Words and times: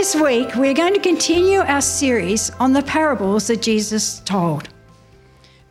This 0.00 0.16
week, 0.16 0.56
we're 0.56 0.72
going 0.72 0.94
to 0.94 0.98
continue 0.98 1.58
our 1.58 1.82
series 1.82 2.48
on 2.58 2.72
the 2.72 2.80
parables 2.80 3.48
that 3.48 3.60
Jesus 3.60 4.20
told. 4.20 4.70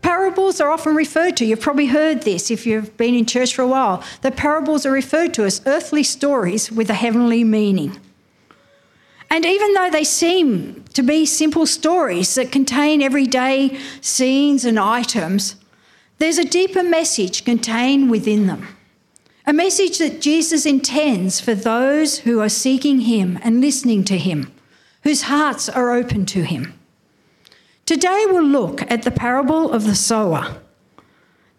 Parables 0.04 0.62
are 0.62 0.70
often 0.70 0.94
referred 0.94 1.36
to, 1.38 1.46
you've 1.46 1.62
probably 1.62 1.88
heard 1.88 2.22
this 2.22 2.52
if 2.52 2.64
you've 2.68 2.96
been 2.96 3.16
in 3.16 3.26
church 3.26 3.56
for 3.56 3.64
a 3.64 3.68
while. 3.68 4.04
The 4.22 4.30
parables 4.30 4.86
are 4.86 4.92
referred 4.92 5.34
to 5.34 5.46
as 5.46 5.64
earthly 5.66 6.04
stories 6.04 6.72
with 6.72 6.92
a 6.92 6.94
heavenly 6.94 7.44
meaning. 7.44 8.00
And 9.32 9.48
even 9.48 9.74
though 9.74 9.90
they 9.90 10.04
seem 10.04 10.86
to 10.94 11.02
be 11.02 11.26
simple 11.26 11.66
stories 11.66 12.36
that 12.36 12.52
contain 12.52 13.02
everyday 13.02 13.80
scenes 14.00 14.64
and 14.64 14.80
items, 14.80 15.56
there's 16.20 16.38
a 16.38 16.46
deeper 16.46 16.84
message 16.84 17.46
contained 17.46 18.12
within 18.12 18.46
them. 18.46 18.68
A 19.50 19.54
message 19.54 19.98
that 19.98 20.22
Jesus 20.22 20.68
intends 20.68 21.40
for 21.40 21.56
those 21.56 22.20
who 22.20 22.40
are 22.40 22.50
seeking 22.50 23.00
Him 23.00 23.40
and 23.42 23.60
listening 23.60 24.04
to 24.04 24.16
Him, 24.16 24.52
whose 25.02 25.24
hearts 25.24 25.68
are 25.68 25.92
open 25.92 26.28
to 26.28 26.44
Him. 26.44 26.78
Today 27.88 28.26
we'll 28.28 28.44
look 28.44 28.84
at 28.92 29.02
the 29.02 29.10
parable 29.10 29.72
of 29.72 29.86
the 29.86 29.96
sower. 29.96 30.60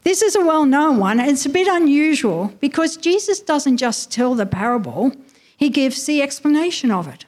This 0.05 0.23
is 0.23 0.37
a 0.37 0.47
well 0.47 0.67
known 0.67 0.99
one 0.99 1.19
and 1.19 1.29
it's 1.29 1.47
a 1.47 1.49
bit 1.49 1.67
unusual 1.67 2.55
because 2.61 2.97
Jesus 2.97 3.41
doesn't 3.41 3.79
just 3.79 4.13
tell 4.13 4.37
the 4.37 4.47
parable, 4.47 5.11
He 5.57 5.69
gives 5.69 6.07
the 6.07 6.23
explanation 6.23 6.93
of 6.93 7.09
it. 7.09 7.25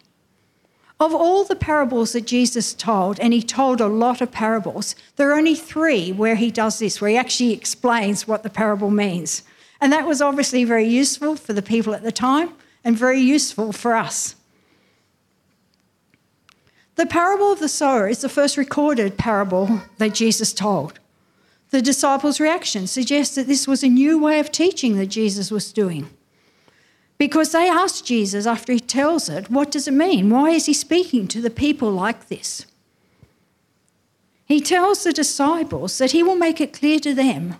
Of 1.01 1.13
all 1.13 1.43
the 1.43 1.57
parables 1.57 2.13
that 2.13 2.29
Jesus 2.29 2.73
told, 2.73 3.19
and 3.19 3.33
he 3.33 3.43
told 3.43 3.81
a 3.81 3.89
lot 3.89 4.21
of 4.21 4.31
parables, 4.31 4.95
there 5.17 5.33
are 5.33 5.39
only 5.39 5.57
three 5.57 6.13
where 6.13 6.37
he 6.37 6.53
does 6.53 6.79
this, 6.79 7.01
where 7.01 7.11
he 7.11 7.17
actually 7.17 7.53
explains 7.53 8.29
what 8.29 8.45
the 8.45 8.51
parable 8.51 8.93
means. 8.93 9.43
And 9.83 9.93
that 9.93 10.07
was 10.07 10.23
obviously 10.23 10.63
very 10.63 10.87
useful 10.87 11.35
for 11.35 11.53
the 11.53 11.61
people 11.61 11.93
at 11.93 12.05
the 12.05 12.13
time 12.13 12.53
and 12.85 12.97
very 12.97 13.19
useful 13.19 13.73
for 13.73 13.97
us. 13.97 14.37
The 16.95 17.05
parable 17.05 17.51
of 17.51 17.59
the 17.59 17.69
sower 17.69 18.07
is 18.07 18.21
the 18.21 18.29
first 18.29 18.57
recorded 18.57 19.19
parable 19.19 19.83
that 19.99 20.15
Jesus 20.15 20.53
told. 20.53 21.01
The 21.71 21.83
disciples' 21.83 22.39
reaction 22.39 22.87
suggests 22.87 23.35
that 23.35 23.49
this 23.49 23.67
was 23.67 23.83
a 23.83 23.89
new 23.89 24.23
way 24.23 24.39
of 24.39 24.53
teaching 24.53 24.97
that 24.99 25.07
Jesus 25.07 25.51
was 25.51 25.73
doing. 25.73 26.09
Because 27.19 27.51
they 27.51 27.69
asked 27.69 28.07
Jesus 28.07 28.47
after 28.47 28.73
he 28.73 28.79
tells 28.79 29.29
it, 29.29 29.51
what 29.51 29.73
does 29.73 29.89
it 29.89 29.95
mean? 29.95 30.31
Why 30.31 30.51
is 30.51 30.67
he 30.67 30.75
speaking 30.75 31.27
to 31.27 31.41
the 31.41 31.51
people 31.51 31.91
like 31.91 32.29
this? 32.29 32.67
He 34.45 34.61
tells 34.61 35.03
the 35.03 35.13
disciples 35.13 35.99
that 35.99 36.13
he 36.13 36.23
will 36.23 36.37
make 36.37 36.61
it 36.61 36.73
clear 36.73 37.01
to 37.01 37.13
them 37.15 37.57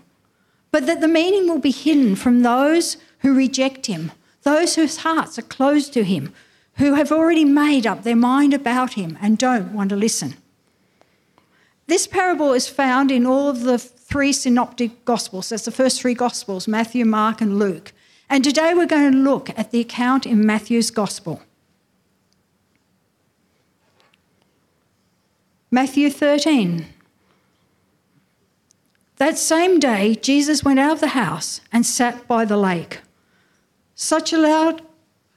but 0.73 0.87
that 0.87 1.01
the 1.01 1.07
meaning 1.07 1.47
will 1.47 1.59
be 1.59 1.69
hidden 1.69 2.15
from 2.15 2.41
those 2.41 2.97
who 3.19 3.31
reject 3.31 3.85
him, 3.85 4.11
those 4.41 4.73
whose 4.73 4.97
hearts 4.97 5.37
are 5.37 5.43
closed 5.43 5.93
to 5.93 6.03
him, 6.03 6.33
who 6.77 6.95
have 6.95 7.11
already 7.11 7.45
made 7.45 7.85
up 7.85 8.01
their 8.01 8.15
mind 8.15 8.55
about 8.55 8.93
him 8.93 9.15
and 9.21 9.37
don't 9.37 9.71
want 9.71 9.91
to 9.91 9.95
listen. 9.95 10.33
This 11.85 12.07
parable 12.07 12.53
is 12.53 12.67
found 12.67 13.11
in 13.11 13.23
all 13.23 13.49
of 13.49 13.61
the 13.61 13.77
three 13.77 14.33
synoptic 14.33 15.05
gospels. 15.05 15.49
That's 15.49 15.65
the 15.65 15.71
first 15.71 16.01
three 16.01 16.15
gospels 16.15 16.67
Matthew, 16.67 17.05
Mark, 17.05 17.39
and 17.39 17.59
Luke. 17.59 17.93
And 18.27 18.43
today 18.43 18.73
we're 18.73 18.87
going 18.87 19.11
to 19.11 19.17
look 19.17 19.51
at 19.51 19.69
the 19.69 19.79
account 19.79 20.25
in 20.25 20.43
Matthew's 20.43 20.89
gospel. 20.89 21.43
Matthew 25.69 26.09
13, 26.09 26.87
that 29.17 29.37
same 29.37 29.79
day, 29.79 30.15
Jesus 30.15 30.63
went 30.63 30.79
out 30.79 30.93
of 30.93 30.99
the 30.99 31.09
house 31.09 31.61
and 31.71 31.85
sat 31.85 32.27
by 32.27 32.45
the 32.45 32.57
lake. 32.57 33.01
Such 33.95 34.33
a 34.33 34.37
loud, 34.37 34.81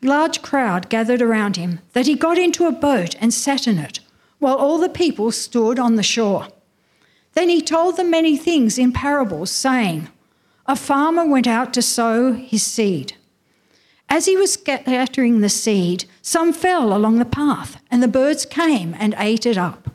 large 0.02 0.41
crowd 0.41 0.88
gathered 0.88 1.20
around 1.20 1.56
him 1.56 1.80
that 1.92 2.06
he 2.06 2.14
got 2.14 2.38
into 2.38 2.66
a 2.66 2.72
boat 2.72 3.14
and 3.20 3.32
sat 3.34 3.66
in 3.66 3.78
it, 3.78 4.00
while 4.38 4.56
all 4.56 4.78
the 4.78 4.88
people 4.88 5.31
stood 5.31 5.78
on 5.78 5.97
the 5.97 6.03
shore. 6.03 6.48
Then 7.34 7.50
he 7.50 7.60
told 7.60 7.97
them 7.97 8.10
many 8.10 8.37
things 8.37 8.78
in 8.78 8.92
parables, 8.92 9.50
saying, 9.50 10.08
A 10.66 10.75
farmer 10.75 11.26
went 11.26 11.47
out 11.47 11.75
to 11.75 11.82
sow 11.82 12.32
his 12.32 12.62
seed. 12.62 13.14
As 14.08 14.25
he 14.25 14.37
was 14.37 14.54
scattering 14.54 15.41
the 15.41 15.48
seed, 15.48 16.06
some 16.22 16.53
fell 16.53 16.97
along 16.97 17.19
the 17.19 17.25
path, 17.25 17.81
and 17.91 18.03
the 18.03 18.08
birds 18.08 18.47
came 18.47 18.94
and 18.98 19.14
ate 19.19 19.44
it 19.44 19.58
up. 19.58 19.91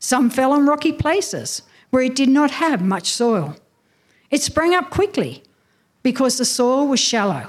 Some 0.00 0.30
fell 0.30 0.52
on 0.52 0.66
rocky 0.66 0.92
places 0.92 1.62
where 1.90 2.02
it 2.02 2.16
did 2.16 2.28
not 2.28 2.52
have 2.52 2.80
much 2.80 3.10
soil. 3.10 3.56
It 4.30 4.42
sprang 4.42 4.74
up 4.74 4.90
quickly 4.90 5.42
because 6.02 6.38
the 6.38 6.44
soil 6.44 6.86
was 6.86 7.00
shallow. 7.00 7.48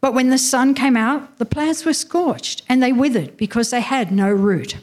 But 0.00 0.14
when 0.14 0.28
the 0.28 0.38
sun 0.38 0.74
came 0.74 0.96
out, 0.96 1.38
the 1.38 1.44
plants 1.44 1.84
were 1.84 1.92
scorched 1.92 2.62
and 2.68 2.82
they 2.82 2.92
withered 2.92 3.36
because 3.36 3.70
they 3.70 3.80
had 3.80 4.12
no 4.12 4.30
root. 4.30 4.76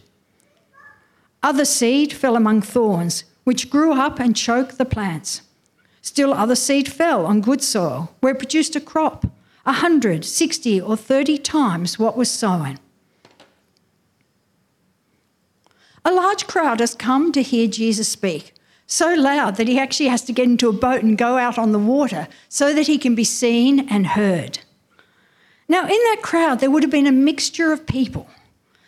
Other 1.41 1.65
seed 1.65 2.11
fell 2.11 2.35
among 2.35 2.63
thorns, 2.63 3.23
which 3.43 3.69
grew 3.69 3.93
up 3.93 4.19
and 4.19 4.35
choked 4.35 4.77
the 4.77 4.85
plants. 4.85 5.41
Still, 6.01 6.33
other 6.33 6.55
seed 6.55 6.91
fell 6.91 7.25
on 7.25 7.41
good 7.41 7.61
soil, 7.61 8.11
where 8.19 8.33
it 8.33 8.39
produced 8.39 8.75
a 8.75 8.81
crop, 8.81 9.27
a 9.65 9.73
hundred, 9.73 10.25
sixty, 10.25 10.81
or 10.81 10.97
thirty 10.97 11.37
times 11.37 11.97
what 11.97 12.17
was 12.17 12.29
sown. 12.29 12.79
A 16.03 16.11
large 16.11 16.45
crowd 16.47 16.79
has 16.79 16.93
come 16.93 17.31
to 17.31 17.41
hear 17.41 17.67
Jesus 17.67 18.07
speak, 18.09 18.53
so 18.87 19.13
loud 19.13 19.55
that 19.55 19.67
he 19.67 19.79
actually 19.79 20.09
has 20.09 20.21
to 20.23 20.33
get 20.33 20.45
into 20.45 20.69
a 20.69 20.73
boat 20.73 21.01
and 21.01 21.17
go 21.17 21.37
out 21.37 21.57
on 21.57 21.71
the 21.71 21.79
water 21.79 22.27
so 22.49 22.73
that 22.73 22.87
he 22.87 22.97
can 22.97 23.15
be 23.15 23.23
seen 23.23 23.87
and 23.89 24.07
heard. 24.07 24.59
Now, 25.67 25.83
in 25.83 25.89
that 25.89 26.19
crowd, 26.21 26.59
there 26.59 26.69
would 26.69 26.83
have 26.83 26.91
been 26.91 27.07
a 27.07 27.11
mixture 27.11 27.71
of 27.71 27.87
people, 27.87 28.29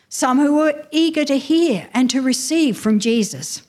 some 0.09 0.37
who 0.37 0.57
were 0.57 0.85
eager 0.91 1.25
to 1.25 1.37
hear 1.37 1.89
and 1.93 2.09
to 2.11 2.21
receive 2.21 2.77
from 2.77 2.99
Jesus, 2.99 3.63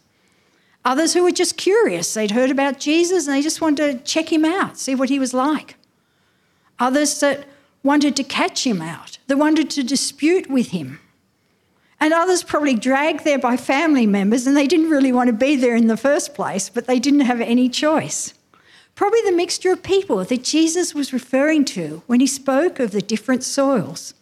others 0.84 1.14
who 1.14 1.22
were 1.22 1.32
just 1.32 1.56
curious. 1.56 2.12
They'd 2.12 2.32
heard 2.32 2.50
about 2.50 2.78
Jesus 2.78 3.26
and 3.26 3.34
they 3.34 3.42
just 3.42 3.62
wanted 3.62 3.98
to 3.98 4.04
check 4.04 4.30
him 4.30 4.44
out, 4.44 4.76
see 4.76 4.94
what 4.94 5.08
he 5.08 5.18
was 5.18 5.32
like. 5.32 5.76
Others 6.78 7.18
that 7.20 7.46
wanted 7.82 8.14
to 8.16 8.22
catch 8.22 8.66
him 8.66 8.82
out, 8.82 9.18
that 9.26 9.38
wanted 9.38 9.70
to 9.70 9.82
dispute 9.82 10.50
with 10.50 10.68
him 10.68 11.00
and 12.00 12.12
others 12.12 12.42
probably 12.42 12.74
dragged 12.74 13.24
there 13.24 13.38
by 13.38 13.56
family 13.56 14.06
members 14.06 14.46
and 14.46 14.56
they 14.56 14.66
didn't 14.66 14.90
really 14.90 15.12
want 15.12 15.28
to 15.28 15.32
be 15.32 15.56
there 15.56 15.74
in 15.74 15.88
the 15.88 15.96
first 15.96 16.34
place, 16.34 16.68
but 16.68 16.86
they 16.86 16.98
didn't 16.98 17.20
have 17.20 17.40
any 17.40 17.68
choice. 17.68 18.34
Probably 18.94 19.20
the 19.22 19.32
mixture 19.32 19.72
of 19.72 19.82
people 19.82 20.24
that 20.24 20.44
Jesus 20.44 20.94
was 20.94 21.12
referring 21.12 21.64
to 21.66 22.02
when 22.06 22.20
he 22.20 22.26
spoke 22.26 22.80
of 22.80 22.90
the 22.90 23.00
different 23.00 23.44
soils. 23.44 24.14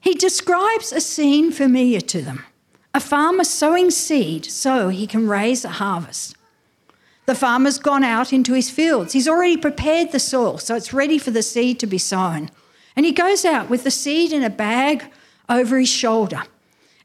He 0.00 0.14
describes 0.14 0.92
a 0.92 1.00
scene 1.00 1.50
familiar 1.50 2.00
to 2.00 2.22
them 2.22 2.44
a 2.92 3.00
farmer 3.00 3.42
sowing 3.42 3.90
seed 3.90 4.44
so 4.44 4.88
he 4.88 5.06
can 5.06 5.26
raise 5.26 5.64
a 5.64 5.70
harvest. 5.70 6.36
The 7.26 7.34
farmer's 7.34 7.78
gone 7.78 8.04
out 8.04 8.32
into 8.32 8.52
his 8.52 8.70
fields. 8.70 9.14
He's 9.14 9.26
already 9.26 9.56
prepared 9.56 10.12
the 10.12 10.20
soil 10.20 10.58
so 10.58 10.76
it's 10.76 10.92
ready 10.92 11.18
for 11.18 11.32
the 11.32 11.42
seed 11.42 11.80
to 11.80 11.86
be 11.86 11.98
sown. 11.98 12.50
And 12.94 13.04
he 13.04 13.12
goes 13.12 13.44
out 13.44 13.68
with 13.68 13.82
the 13.82 13.90
seed 13.90 14.32
in 14.32 14.44
a 14.44 14.50
bag 14.50 15.10
over 15.48 15.78
his 15.78 15.88
shoulder. 15.88 16.42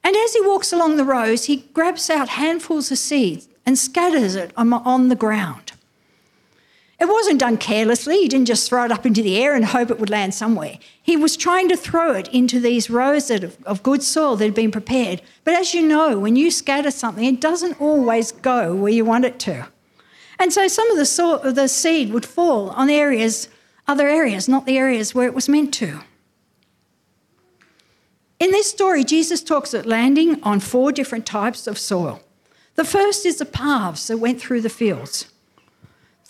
And 0.04 0.16
as 0.16 0.34
he 0.34 0.42
walks 0.42 0.72
along 0.72 0.96
the 0.96 1.04
rows, 1.04 1.46
he 1.46 1.68
grabs 1.74 2.10
out 2.10 2.30
handfuls 2.30 2.92
of 2.92 2.98
seeds 2.98 3.48
and 3.66 3.78
scatters 3.78 4.36
it 4.36 4.52
on 4.56 5.10
the 5.10 5.16
ground. 5.16 5.74
It 7.00 7.08
wasn't 7.08 7.40
done 7.40 7.58
carelessly. 7.58 8.18
He 8.18 8.28
didn't 8.28 8.48
just 8.48 8.68
throw 8.68 8.84
it 8.84 8.92
up 8.92 9.06
into 9.06 9.22
the 9.22 9.38
air 9.38 9.56
and 9.56 9.64
hope 9.64 9.90
it 9.90 10.00
would 10.00 10.10
land 10.10 10.34
somewhere. 10.34 10.80
He 11.02 11.16
was 11.16 11.38
trying 11.38 11.70
to 11.70 11.78
throw 11.78 12.12
it 12.14 12.28
into 12.30 12.60
these 12.60 12.90
rows 12.90 13.32
of 13.32 13.84
good 13.84 14.04
soil 14.04 14.36
that 14.36 14.44
had 14.44 14.54
been 14.54 14.72
prepared. 14.72 15.22
But 15.46 15.54
as 15.54 15.74
you 15.74 15.88
know, 15.88 16.20
when 16.20 16.36
you 16.36 16.52
scatter 16.52 16.92
something, 16.92 17.24
it 17.24 17.40
doesn't 17.40 17.80
always 17.80 18.34
go 18.34 18.76
where 18.76 18.92
you 18.92 19.06
want 19.06 19.24
it 19.24 19.40
to. 19.40 19.68
And 20.40 20.52
so 20.52 20.68
some 20.68 20.92
of 20.92 20.98
the, 20.98 21.52
the 21.54 21.68
seed 21.68 22.12
would 22.12 22.26
fall 22.26 22.72
on 22.72 22.90
areas, 22.90 23.48
other 23.88 24.10
areas, 24.10 24.50
not 24.50 24.66
the 24.66 24.78
areas 24.78 25.16
where 25.16 25.28
it 25.28 25.34
was 25.34 25.48
meant 25.48 25.74
to. 25.76 26.02
In 28.40 28.52
this 28.52 28.70
story, 28.70 29.04
Jesus 29.04 29.44
talks 29.44 29.74
at 29.74 29.86
landing 29.86 30.42
on 30.44 30.62
four 30.62 30.94
different 30.94 31.26
types 31.26 31.68
of 31.68 31.78
soil. 31.78 32.22
The 32.76 32.86
first 32.86 33.26
is 33.26 33.38
the 33.38 33.46
paths 33.46 34.08
that 34.08 34.18
went 34.18 34.40
through 34.40 34.62
the 34.62 34.70
fields. 34.70 35.26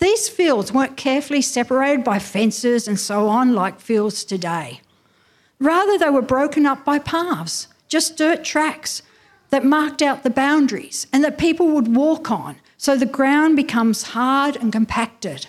These 0.00 0.28
fields 0.28 0.72
weren't 0.72 0.96
carefully 0.96 1.40
separated 1.40 2.02
by 2.02 2.18
fences 2.18 2.88
and 2.88 2.98
so 2.98 3.28
on 3.28 3.54
like 3.54 3.78
fields 3.78 4.24
today. 4.24 4.80
Rather, 5.60 5.96
they 5.96 6.10
were 6.10 6.22
broken 6.22 6.66
up 6.66 6.84
by 6.84 6.98
paths, 6.98 7.68
just 7.86 8.16
dirt 8.16 8.42
tracks 8.42 9.02
that 9.50 9.64
marked 9.64 10.02
out 10.02 10.24
the 10.24 10.30
boundaries 10.30 11.06
and 11.12 11.22
that 11.22 11.38
people 11.38 11.68
would 11.68 11.94
walk 11.94 12.30
on, 12.30 12.56
so 12.76 12.96
the 12.96 13.06
ground 13.06 13.54
becomes 13.54 14.02
hard 14.02 14.56
and 14.56 14.72
compacted. 14.72 15.46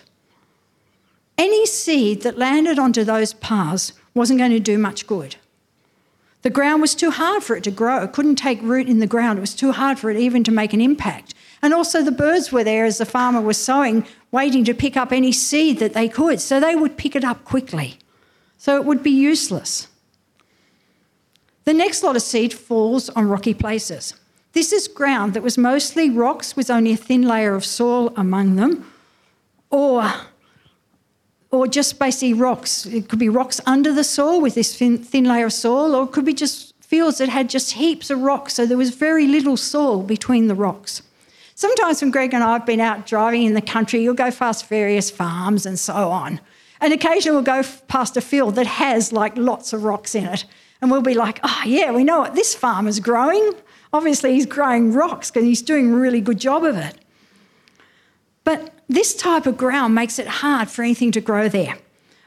Any 1.40 1.66
seed 1.66 2.22
that 2.22 2.38
landed 2.38 2.78
onto 2.78 3.04
those 3.04 3.34
paths 3.34 3.94
wasn't 4.13 4.40
going 4.40 4.52
to 4.52 4.60
do 4.60 4.78
much 4.78 5.08
good. 5.08 5.38
The 6.41 6.49
ground 6.49 6.81
was 6.81 6.95
too 6.95 7.11
hard 7.11 7.43
for 7.43 7.55
it 7.55 7.63
to 7.65 7.71
grow. 7.71 8.03
It 8.03 8.13
couldn't 8.13 8.35
take 8.35 8.61
root 8.61 8.88
in 8.88 8.99
the 8.99 9.07
ground. 9.07 9.38
It 9.38 9.41
was 9.41 9.53
too 9.53 9.71
hard 9.71 9.99
for 9.99 10.09
it 10.09 10.17
even 10.17 10.43
to 10.45 10.51
make 10.51 10.73
an 10.73 10.81
impact. 10.81 11.35
And 11.61 11.73
also, 11.73 12.01
the 12.01 12.11
birds 12.11 12.51
were 12.51 12.63
there 12.63 12.85
as 12.85 12.97
the 12.97 13.05
farmer 13.05 13.41
was 13.41 13.57
sowing, 13.57 14.07
waiting 14.31 14.63
to 14.63 14.73
pick 14.73 14.97
up 14.97 15.11
any 15.11 15.31
seed 15.31 15.77
that 15.79 15.93
they 15.93 16.09
could. 16.09 16.41
So 16.41 16.59
they 16.59 16.75
would 16.75 16.97
pick 16.97 17.15
it 17.15 17.23
up 17.23 17.45
quickly. 17.45 17.99
So 18.57 18.75
it 18.75 18.85
would 18.85 19.03
be 19.03 19.11
useless. 19.11 19.88
The 21.65 21.73
next 21.73 22.01
lot 22.01 22.15
of 22.15 22.23
seed 22.23 22.53
falls 22.53 23.09
on 23.09 23.29
rocky 23.29 23.53
places. 23.53 24.15
This 24.53 24.73
is 24.73 24.88
ground 24.88 25.33
that 25.35 25.43
was 25.43 25.57
mostly 25.57 26.09
rocks 26.09 26.55
with 26.55 26.69
only 26.71 26.93
a 26.93 26.97
thin 26.97 27.21
layer 27.21 27.53
of 27.53 27.63
soil 27.63 28.11
among 28.17 28.55
them, 28.55 28.91
or, 29.69 30.11
or 31.51 31.68
just 31.68 32.00
basically 32.00 32.33
rocks. 32.33 32.86
It 32.86 33.09
could 33.09 33.19
be 33.19 33.30
rocks 33.30 33.59
under 33.65 33.94
the 33.94 34.03
soil 34.03 34.42
with 34.42 34.56
this 34.56 34.75
thin, 34.75 34.98
thin 34.98 35.25
layer 35.25 35.48
of 35.48 35.53
soil, 35.53 35.95
or 35.95 36.06
it 36.06 36.12
could 36.12 36.25
be 36.25 36.33
just 36.33 36.74
fields 36.80 37.19
that 37.19 37.30
had 37.30 37.50
just 37.50 37.74
heaps 37.74 38.09
of 38.09 38.19
rocks, 38.19 38.56
so 38.56 38.65
there 38.65 38.77
was 38.77 38.89
very 38.89 39.27
little 39.27 39.56
soil 39.56 40.01
between 40.03 40.48
the 40.48 40.56
rocks. 40.56 41.01
Sometimes 41.56 42.01
when 42.01 42.12
Greg 42.12 42.33
and 42.33 42.44
I 42.44 42.53
have 42.53 42.65
been 42.65 42.81
out 42.81 43.06
driving 43.06 43.44
in 43.44 43.53
the 43.53 43.62
country, 43.62 44.01
you'll 44.01 44.13
go 44.13 44.31
past 44.31 44.68
various 44.68 45.12
farms 45.12 45.65
and 45.65 45.77
so 45.80 46.09
on. 46.09 46.39
And 46.81 46.92
occasionally 46.92 47.36
we'll 47.36 47.62
go 47.62 47.63
past 47.88 48.18
a 48.18 48.21
field 48.21 48.56
that 48.56 48.65
has 48.65 49.13
like 49.13 49.38
lots 49.38 49.71
of 49.71 49.83
rocks 49.83 50.15
in 50.15 50.25
it. 50.25 50.45
And 50.81 50.89
we'll 50.89 51.03
be 51.03 51.13
like, 51.13 51.39
oh, 51.44 51.62
yeah, 51.65 51.92
we 51.92 52.03
know 52.03 52.19
what 52.19 52.33
this 52.33 52.56
farmer's 52.56 53.00
growing. 53.00 53.53
Obviously, 53.94 54.33
he's 54.33 54.48
growing 54.48 54.92
rocks 54.94 55.30
because 55.30 55.44
he's 55.44 55.62
doing 55.62 55.94
a 55.94 55.95
really 55.95 56.21
good 56.21 56.39
job 56.39 56.63
of 56.63 56.75
it. 56.75 56.95
But 58.44 58.74
this 58.95 59.13
type 59.13 59.45
of 59.45 59.57
ground 59.57 59.95
makes 59.95 60.19
it 60.19 60.27
hard 60.27 60.69
for 60.69 60.83
anything 60.83 61.11
to 61.13 61.21
grow 61.21 61.47
there. 61.47 61.77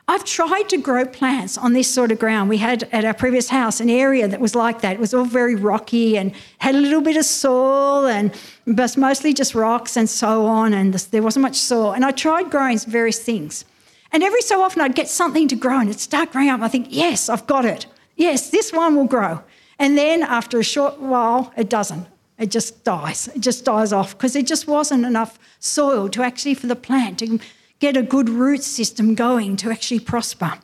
I've 0.07 0.25
tried 0.25 0.69
to 0.69 0.77
grow 0.77 1.07
plants 1.07 1.57
on 1.57 1.73
this 1.73 1.91
sort 1.91 2.13
of 2.13 2.19
ground. 2.19 2.51
We 2.51 2.59
had 2.59 2.83
at 2.93 3.07
our 3.07 3.15
previous 3.15 3.49
house 3.49 3.81
an 3.81 3.89
area 3.89 4.29
that 4.29 4.39
was 4.39 4.55
like 4.55 4.83
that. 4.83 4.95
It 4.95 5.01
was 5.01 5.15
all 5.15 5.25
very 5.25 5.55
rocky 5.55 6.19
and 6.19 6.33
had 6.59 6.75
a 6.75 6.79
little 6.79 7.01
bit 7.01 7.17
of 7.17 7.25
soil 7.25 8.07
and 8.07 8.31
but 8.67 8.97
mostly 8.99 9.33
just 9.33 9.55
rocks 9.55 9.97
and 9.97 10.09
so 10.09 10.45
on. 10.45 10.75
And 10.75 10.93
there 10.93 11.23
wasn't 11.23 11.45
much 11.45 11.57
soil. 11.57 11.93
And 11.93 12.05
I 12.05 12.11
tried 12.11 12.51
growing 12.51 12.79
various 12.79 13.19
things. 13.19 13.65
And 14.13 14.23
every 14.23 14.43
so 14.43 14.63
often 14.63 14.83
I'd 14.83 14.95
get 14.95 15.09
something 15.09 15.49
to 15.49 15.57
grow 15.57 15.79
and 15.81 15.89
it'd 15.89 16.01
start 16.01 16.33
growing 16.33 16.51
up. 16.51 16.61
I 16.61 16.69
think, 16.69 16.89
yes, 16.91 17.31
I've 17.31 17.47
got 17.47 17.65
it. 17.65 17.87
Yes, 18.15 18.51
this 18.51 18.75
one 18.75 18.97
will 18.97 19.07
grow. 19.07 19.43
And 19.79 19.97
then 19.97 20.23
after 20.23 20.59
a 20.59 20.65
short 20.65 21.01
while, 21.01 21.53
it 21.57 21.71
doesn't. 21.71 22.07
It 22.39 22.51
just 22.51 22.85
dies. 22.85 23.29
It 23.29 23.41
just 23.41 23.65
dies 23.65 23.93
off 23.93 24.17
because 24.17 24.33
there 24.33 24.43
just 24.43 24.67
wasn't 24.67 25.05
enough 25.05 25.39
soil 25.61 26.09
to 26.11 26.23
actually 26.23 26.55
for 26.55 26.67
the 26.67 26.77
plant 26.77 27.21
to 27.21 27.39
get 27.79 27.97
a 27.97 28.03
good 28.03 28.29
root 28.29 28.63
system 28.63 29.15
going 29.15 29.57
to 29.59 29.71
actually 29.71 30.01
prosper. 30.01 30.55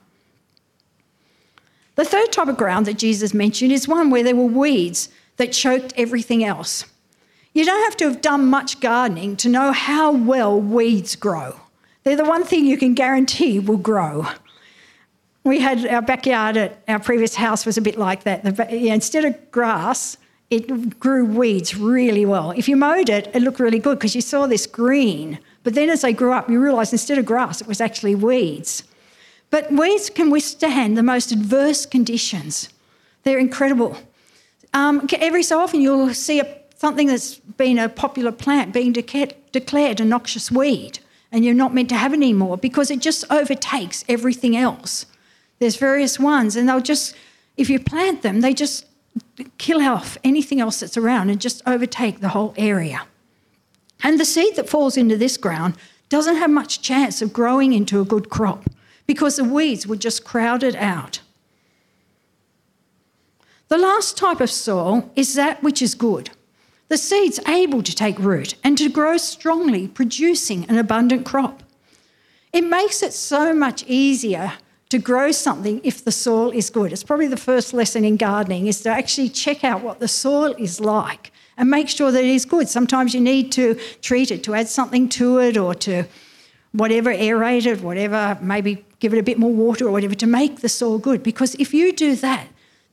The 1.95 2.05
third 2.05 2.33
type 2.33 2.49
of 2.49 2.57
ground 2.57 2.87
that 2.87 2.99
Jesus 2.99 3.35
mentioned 3.35 3.73
is 3.73 3.87
one 3.87 4.11
where 4.11 4.23
there 4.23 4.35
were 4.35 4.45
weeds 4.45 5.11
that 5.37 5.53
choked 5.53 5.93
everything 5.97 6.43
else. 6.43 6.85
You 7.53 7.65
don't 7.65 7.85
have 7.85 7.97
to 7.99 8.05
have 8.05 8.21
done 8.21 8.47
much 8.47 8.81
gardening 8.81 9.37
to 9.37 9.49
know 9.49 9.73
how 9.73 10.13
well 10.13 10.61
weeds 10.61 11.17
grow. 11.17 11.61
They're 12.05 12.17
the 12.17 12.25
one 12.25 12.45
thing 12.45 12.65
you 12.65 12.79
can 12.79 12.95
guarantee 12.95 13.59
will 13.59 13.77
grow. 13.77 14.27
We 15.45 15.61
had 15.61 15.87
our 15.87 16.03
backyard 16.03 16.57
at 16.57 16.83
our 16.89 16.99
previous 16.99 17.35
house 17.35 17.67
was 17.67 17.77
a 17.77 17.83
bit 17.83 17.99
like 17.99 18.25
that. 18.25 18.45
Instead 18.71 19.25
of 19.25 19.51
grass, 19.51 20.17
it 20.51 20.99
grew 20.99 21.25
weeds 21.25 21.77
really 21.77 22.27
well. 22.27 22.51
If 22.51 22.69
you 22.69 22.77
mowed 22.77 23.09
it, 23.09 23.31
it 23.33 23.43
looked 23.43 23.61
really 23.61 23.79
good 23.79 23.99
because 23.99 24.17
you 24.17 24.21
saw 24.21 24.47
this 24.47 24.67
green. 24.67 25.39
But 25.63 25.75
then 25.75 25.89
as 25.89 26.03
they 26.03 26.13
grew 26.13 26.33
up, 26.33 26.51
you 26.51 26.61
realised 26.61 26.93
instead 26.93 27.19
of 27.19 27.25
grass, 27.25 27.61
it 27.61 27.69
was 27.69 27.81
actually 27.81 28.17
weeds. 28.17 28.83
But 29.51 29.71
weeds 29.71 30.11
can 30.11 30.31
withstand 30.31 30.97
the 30.97 31.03
most 31.03 31.31
adverse 31.31 31.87
conditions. 31.87 32.69
They're 33.23 33.39
incredible. 33.39 33.97
Um, 34.75 35.07
every 35.13 35.43
so 35.43 35.61
often, 35.61 35.81
you'll 35.81 36.15
see 36.15 36.41
a, 36.41 36.59
something 36.77 37.07
that's 37.07 37.37
been 37.37 37.79
a 37.79 37.89
popular 37.89 38.33
plant 38.33 38.73
being 38.73 38.93
de- 38.93 39.35
declared 39.53 40.01
a 40.01 40.05
noxious 40.05 40.51
weed, 40.51 41.01
and 41.31 41.45
you're 41.45 41.55
not 41.55 41.75
meant 41.75 41.89
to 41.91 41.97
have 41.97 42.13
it 42.13 42.17
anymore 42.17 42.57
because 42.57 42.91
it 42.91 43.01
just 43.01 43.25
overtakes 43.31 44.05
everything 44.09 44.57
else. 44.57 45.07
There's 45.59 45.77
various 45.77 46.19
ones, 46.19 46.57
and 46.57 46.69
they'll 46.69 46.81
just, 46.81 47.15
if 47.57 47.69
you 47.69 47.79
plant 47.79 48.23
them, 48.23 48.41
they 48.41 48.55
just 48.55 48.87
kill 49.59 49.81
off 49.81 50.19
anything 50.25 50.61
else 50.61 50.81
that's 50.81 50.97
around 50.97 51.31
and 51.31 51.41
just 51.41 51.63
overtake 51.67 52.21
the 52.21 52.31
whole 52.31 52.55
area. 52.57 53.03
And 54.03 54.19
the 54.19 54.25
seed 54.25 54.57
that 54.57 54.69
falls 54.69 54.97
into 54.97 55.17
this 55.17 55.37
ground 55.37 55.75
doesn't 56.09 56.37
have 56.37 56.51
much 56.51 56.83
chance 56.83 57.23
of 57.23 57.33
growing 57.33 57.73
into 57.73 58.01
a 58.01 58.05
good 58.05 58.31
crop 58.31 58.65
because 59.07 59.37
the 59.37 59.45
weeds 59.45 59.87
would 59.87 60.01
just 60.01 60.25
crowd 60.25 60.63
it 60.63 60.77
out. 60.77 61.21
The 63.69 63.79
last 63.79 64.17
type 64.17 64.41
of 64.41 64.51
soil 64.51 65.11
is 65.15 65.35
that 65.35 65.63
which 65.63 65.81
is 65.81 65.95
good. 65.95 66.31
The 66.89 66.99
seed's 66.99 67.39
able 67.47 67.85
to 67.85 67.95
take 67.95 68.19
root 68.19 68.57
and 68.65 68.77
to 68.79 68.89
grow 68.89 69.17
strongly, 69.17 69.87
producing 69.87 70.69
an 70.69 70.77
abundant 70.77 71.25
crop. 71.25 71.63
It 72.53 72.65
makes 72.65 73.01
it 73.01 73.13
so 73.13 73.55
much 73.55 73.85
easier 73.87 74.55
to 74.91 74.99
grow 74.99 75.31
something 75.31 75.81
if 75.83 76.05
the 76.05 76.13
soil 76.13 76.51
is 76.51 76.69
good. 76.69 76.93
It's 76.93 77.05
probably 77.05 77.29
the 77.29 77.37
first 77.37 77.73
lesson 77.73 78.05
in 78.05 78.17
gardening 78.17 78.67
is 78.67 78.81
to 78.83 78.91
actually 78.91 79.29
check 79.29 79.65
out 79.65 79.83
what 79.83 80.01
the 80.01 80.09
soil 80.09 80.55
is 80.59 80.81
like 80.81 81.33
and 81.57 81.71
make 81.71 81.89
sure 81.89 82.11
that 82.11 82.23
it 82.23 82.31
is 82.31 82.45
good. 82.45 82.69
Sometimes 82.69 83.15
you 83.15 83.21
need 83.21 83.53
to 83.53 83.77
treat 84.03 84.31
it, 84.31 84.43
to 84.45 84.55
add 84.55 84.69
something 84.69 85.09
to 85.11 85.39
it 85.39 85.57
or 85.57 85.75
to 85.77 86.05
whatever, 86.73 87.15
aerate 87.15 87.67
it, 87.67 87.81
whatever, 87.81 88.37
maybe 88.41 88.85
give 88.99 89.15
it 89.15 89.19
a 89.19 89.23
bit 89.23 89.39
more 89.39 89.53
water 89.53 89.87
or 89.87 89.93
whatever 89.93 90.15
to 90.15 90.27
make 90.27 90.61
the 90.61 90.69
soil 90.69 90.99
good. 90.99 91.23
Because 91.23 91.55
if 91.55 91.73
you 91.73 91.93
do 91.93 92.17
that, 92.17 92.49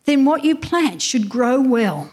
then 0.05 0.23
what 0.23 0.43
you 0.43 0.55
plant 0.55 1.01
should 1.01 1.27
grow 1.27 1.59
well. 1.59 2.11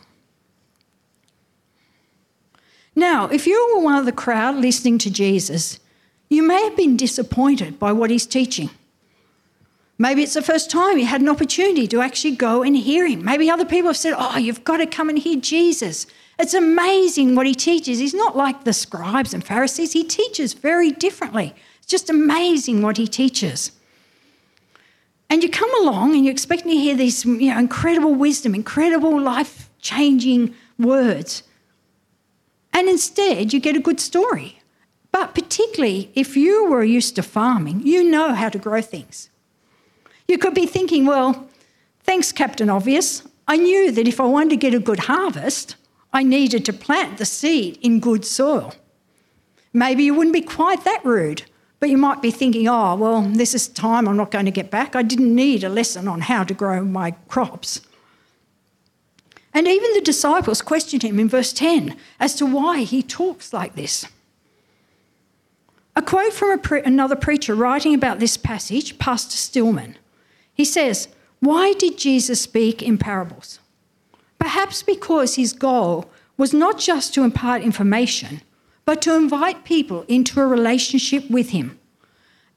Now, 2.96 3.26
if 3.26 3.46
you 3.46 3.74
were 3.74 3.82
one 3.82 3.96
of 3.96 4.06
the 4.06 4.12
crowd 4.12 4.56
listening 4.56 4.96
to 4.98 5.10
Jesus, 5.10 5.78
you 6.30 6.42
may 6.42 6.62
have 6.64 6.76
been 6.76 6.96
disappointed 6.96 7.78
by 7.78 7.92
what 7.92 8.10
he's 8.10 8.26
teaching. 8.26 8.70
Maybe 9.96 10.22
it's 10.22 10.34
the 10.34 10.42
first 10.42 10.70
time 10.70 10.98
you 10.98 11.06
had 11.06 11.20
an 11.20 11.28
opportunity 11.28 11.86
to 11.88 12.00
actually 12.00 12.34
go 12.34 12.62
and 12.62 12.76
hear 12.76 13.06
him. 13.06 13.24
Maybe 13.24 13.48
other 13.48 13.64
people 13.64 13.90
have 13.90 13.96
said, 13.96 14.14
Oh, 14.16 14.36
you've 14.38 14.64
got 14.64 14.78
to 14.78 14.86
come 14.86 15.08
and 15.08 15.18
hear 15.18 15.40
Jesus. 15.40 16.06
It's 16.38 16.54
amazing 16.54 17.36
what 17.36 17.46
he 17.46 17.54
teaches. 17.54 18.00
He's 18.00 18.14
not 18.14 18.36
like 18.36 18.64
the 18.64 18.72
scribes 18.72 19.32
and 19.32 19.44
Pharisees, 19.44 19.92
he 19.92 20.02
teaches 20.02 20.52
very 20.52 20.90
differently. 20.90 21.54
It's 21.78 21.86
just 21.86 22.10
amazing 22.10 22.82
what 22.82 22.96
he 22.96 23.06
teaches. 23.06 23.70
And 25.30 25.42
you 25.42 25.48
come 25.48 25.70
along 25.82 26.14
and 26.14 26.24
you're 26.24 26.32
expecting 26.32 26.72
to 26.72 26.76
hear 26.76 26.96
these 26.96 27.24
you 27.24 27.50
know, 27.52 27.58
incredible 27.58 28.14
wisdom, 28.14 28.54
incredible 28.54 29.20
life 29.20 29.70
changing 29.80 30.54
words. 30.78 31.44
And 32.72 32.88
instead, 32.88 33.52
you 33.52 33.60
get 33.60 33.76
a 33.76 33.80
good 33.80 34.00
story. 34.00 34.60
But 35.12 35.34
particularly 35.34 36.10
if 36.14 36.36
you 36.36 36.66
were 36.66 36.82
used 36.82 37.14
to 37.16 37.22
farming, 37.22 37.86
you 37.86 38.02
know 38.02 38.34
how 38.34 38.48
to 38.48 38.58
grow 38.58 38.82
things. 38.82 39.30
You 40.28 40.38
could 40.38 40.54
be 40.54 40.66
thinking, 40.66 41.06
well, 41.06 41.48
thanks, 42.02 42.32
Captain 42.32 42.70
Obvious. 42.70 43.22
I 43.46 43.56
knew 43.56 43.92
that 43.92 44.08
if 44.08 44.20
I 44.20 44.24
wanted 44.24 44.50
to 44.50 44.56
get 44.56 44.74
a 44.74 44.78
good 44.78 45.00
harvest, 45.00 45.76
I 46.12 46.22
needed 46.22 46.64
to 46.66 46.72
plant 46.72 47.18
the 47.18 47.26
seed 47.26 47.78
in 47.82 48.00
good 48.00 48.24
soil. 48.24 48.74
Maybe 49.72 50.04
you 50.04 50.14
wouldn't 50.14 50.32
be 50.32 50.40
quite 50.40 50.84
that 50.84 51.04
rude, 51.04 51.42
but 51.80 51.90
you 51.90 51.98
might 51.98 52.22
be 52.22 52.30
thinking, 52.30 52.68
oh, 52.68 52.94
well, 52.94 53.22
this 53.22 53.54
is 53.54 53.68
time 53.68 54.08
I'm 54.08 54.16
not 54.16 54.30
going 54.30 54.44
to 54.44 54.50
get 54.50 54.70
back. 54.70 54.94
I 54.96 55.02
didn't 55.02 55.34
need 55.34 55.64
a 55.64 55.68
lesson 55.68 56.08
on 56.08 56.22
how 56.22 56.44
to 56.44 56.54
grow 56.54 56.84
my 56.84 57.10
crops. 57.28 57.80
And 59.52 59.68
even 59.68 59.92
the 59.92 60.00
disciples 60.00 60.62
questioned 60.62 61.02
him 61.02 61.20
in 61.20 61.28
verse 61.28 61.52
10 61.52 61.96
as 62.18 62.34
to 62.36 62.46
why 62.46 62.82
he 62.82 63.02
talks 63.02 63.52
like 63.52 63.74
this. 63.74 64.06
A 65.96 66.02
quote 66.02 66.32
from 66.32 66.50
a 66.50 66.58
pre- 66.58 66.82
another 66.82 67.14
preacher 67.14 67.54
writing 67.54 67.94
about 67.94 68.18
this 68.18 68.36
passage, 68.36 68.98
Pastor 68.98 69.36
Stillman. 69.36 69.96
He 70.54 70.64
says, 70.64 71.08
Why 71.40 71.72
did 71.74 71.98
Jesus 71.98 72.40
speak 72.40 72.82
in 72.82 72.96
parables? 72.96 73.58
Perhaps 74.38 74.82
because 74.82 75.34
his 75.34 75.52
goal 75.52 76.10
was 76.36 76.52
not 76.52 76.78
just 76.78 77.12
to 77.14 77.22
impart 77.22 77.62
information, 77.62 78.40
but 78.84 79.02
to 79.02 79.14
invite 79.14 79.64
people 79.64 80.04
into 80.08 80.40
a 80.40 80.46
relationship 80.46 81.28
with 81.30 81.50
him. 81.50 81.78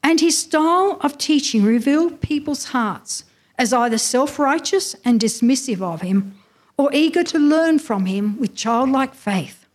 And 0.02 0.20
his 0.20 0.38
style 0.38 0.98
of 1.00 1.18
teaching 1.18 1.62
revealed 1.64 2.20
people's 2.20 2.66
hearts 2.66 3.24
as 3.58 3.72
either 3.72 3.98
self 3.98 4.38
righteous 4.38 4.94
and 5.04 5.20
dismissive 5.20 5.82
of 5.82 6.02
him, 6.02 6.34
or 6.76 6.90
eager 6.92 7.24
to 7.24 7.38
learn 7.38 7.78
from 7.78 8.06
him 8.06 8.38
with 8.38 8.54
childlike 8.54 9.14
faith. 9.14 9.66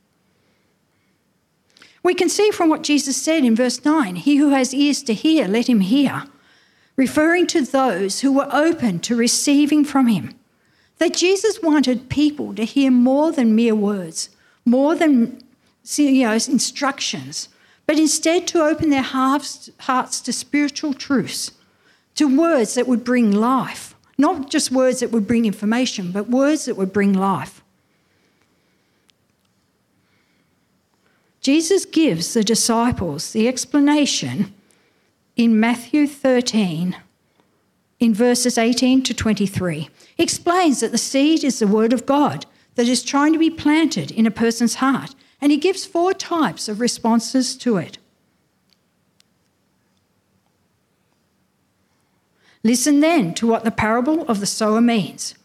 We 2.01 2.13
can 2.13 2.29
see 2.29 2.51
from 2.51 2.69
what 2.69 2.83
Jesus 2.83 3.21
said 3.21 3.43
in 3.43 3.55
verse 3.55 3.83
9 3.83 4.15
He 4.15 4.37
who 4.37 4.49
has 4.49 4.73
ears 4.73 5.03
to 5.03 5.13
hear, 5.13 5.47
let 5.47 5.67
him 5.67 5.81
hear 5.81 6.23
referring 6.95 7.47
to 7.47 7.61
those 7.65 8.21
who 8.21 8.31
were 8.31 8.49
open 8.51 8.99
to 8.99 9.15
receiving 9.15 9.83
from 9.83 10.07
him. 10.07 10.33
That 10.99 11.15
Jesus 11.15 11.61
wanted 11.61 12.09
people 12.09 12.53
to 12.55 12.65
hear 12.65 12.91
more 12.91 13.31
than 13.31 13.55
mere 13.55 13.75
words, 13.75 14.29
more 14.65 14.95
than 14.95 15.41
you 15.95 16.23
know, 16.23 16.33
instructions, 16.33 17.49
but 17.85 17.99
instead 17.99 18.47
to 18.47 18.63
open 18.63 18.89
their 18.89 19.01
hearts, 19.01 19.69
hearts 19.81 20.21
to 20.21 20.31
spiritual 20.31 20.93
truths, 20.93 21.51
to 22.15 22.37
words 22.37 22.75
that 22.75 22.87
would 22.87 23.03
bring 23.03 23.31
life, 23.31 23.95
not 24.17 24.49
just 24.49 24.71
words 24.71 24.99
that 24.99 25.11
would 25.11 25.27
bring 25.27 25.45
information, 25.45 26.11
but 26.11 26.29
words 26.29 26.65
that 26.65 26.77
would 26.77 26.93
bring 26.93 27.11
life. 27.11 27.61
Jesus 31.41 31.83
gives 31.83 32.33
the 32.33 32.43
disciples 32.43 33.33
the 33.33 33.49
explanation 33.49 34.53
in 35.35 35.59
Matthew 35.59 36.07
13 36.07 36.95
in 37.99 38.13
verses 38.13 38.57
18 38.57 39.03
to 39.03 39.13
23. 39.13 39.89
He 40.15 40.23
explains 40.23 40.79
that 40.79 40.91
the 40.91 40.97
seed 40.97 41.43
is 41.43 41.59
the 41.59 41.67
word 41.67 41.93
of 41.93 42.05
God 42.05 42.45
that 42.75 42.87
is 42.87 43.03
trying 43.03 43.33
to 43.33 43.39
be 43.39 43.49
planted 43.49 44.11
in 44.11 44.25
a 44.25 44.31
person's 44.31 44.75
heart, 44.75 45.15
and 45.39 45.51
he 45.51 45.57
gives 45.57 45.85
four 45.85 46.13
types 46.13 46.67
of 46.67 46.79
responses 46.79 47.55
to 47.57 47.77
it. 47.77 47.97
Listen 52.63 53.01
then 53.01 53.33
to 53.33 53.47
what 53.47 53.63
the 53.63 53.71
parable 53.71 54.25
of 54.27 54.39
the 54.39 54.45
sower 54.45 54.81
means. 54.81 55.35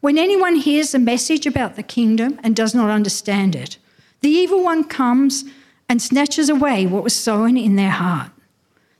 When 0.00 0.18
anyone 0.18 0.56
hears 0.56 0.94
a 0.94 0.98
message 0.98 1.46
about 1.46 1.76
the 1.76 1.82
kingdom 1.82 2.38
and 2.42 2.54
does 2.54 2.74
not 2.74 2.90
understand 2.90 3.54
it, 3.54 3.78
the 4.20 4.28
evil 4.28 4.62
one 4.62 4.84
comes 4.84 5.44
and 5.88 6.02
snatches 6.02 6.48
away 6.48 6.86
what 6.86 7.04
was 7.04 7.14
sown 7.14 7.56
in 7.56 7.76
their 7.76 7.90
heart. 7.90 8.30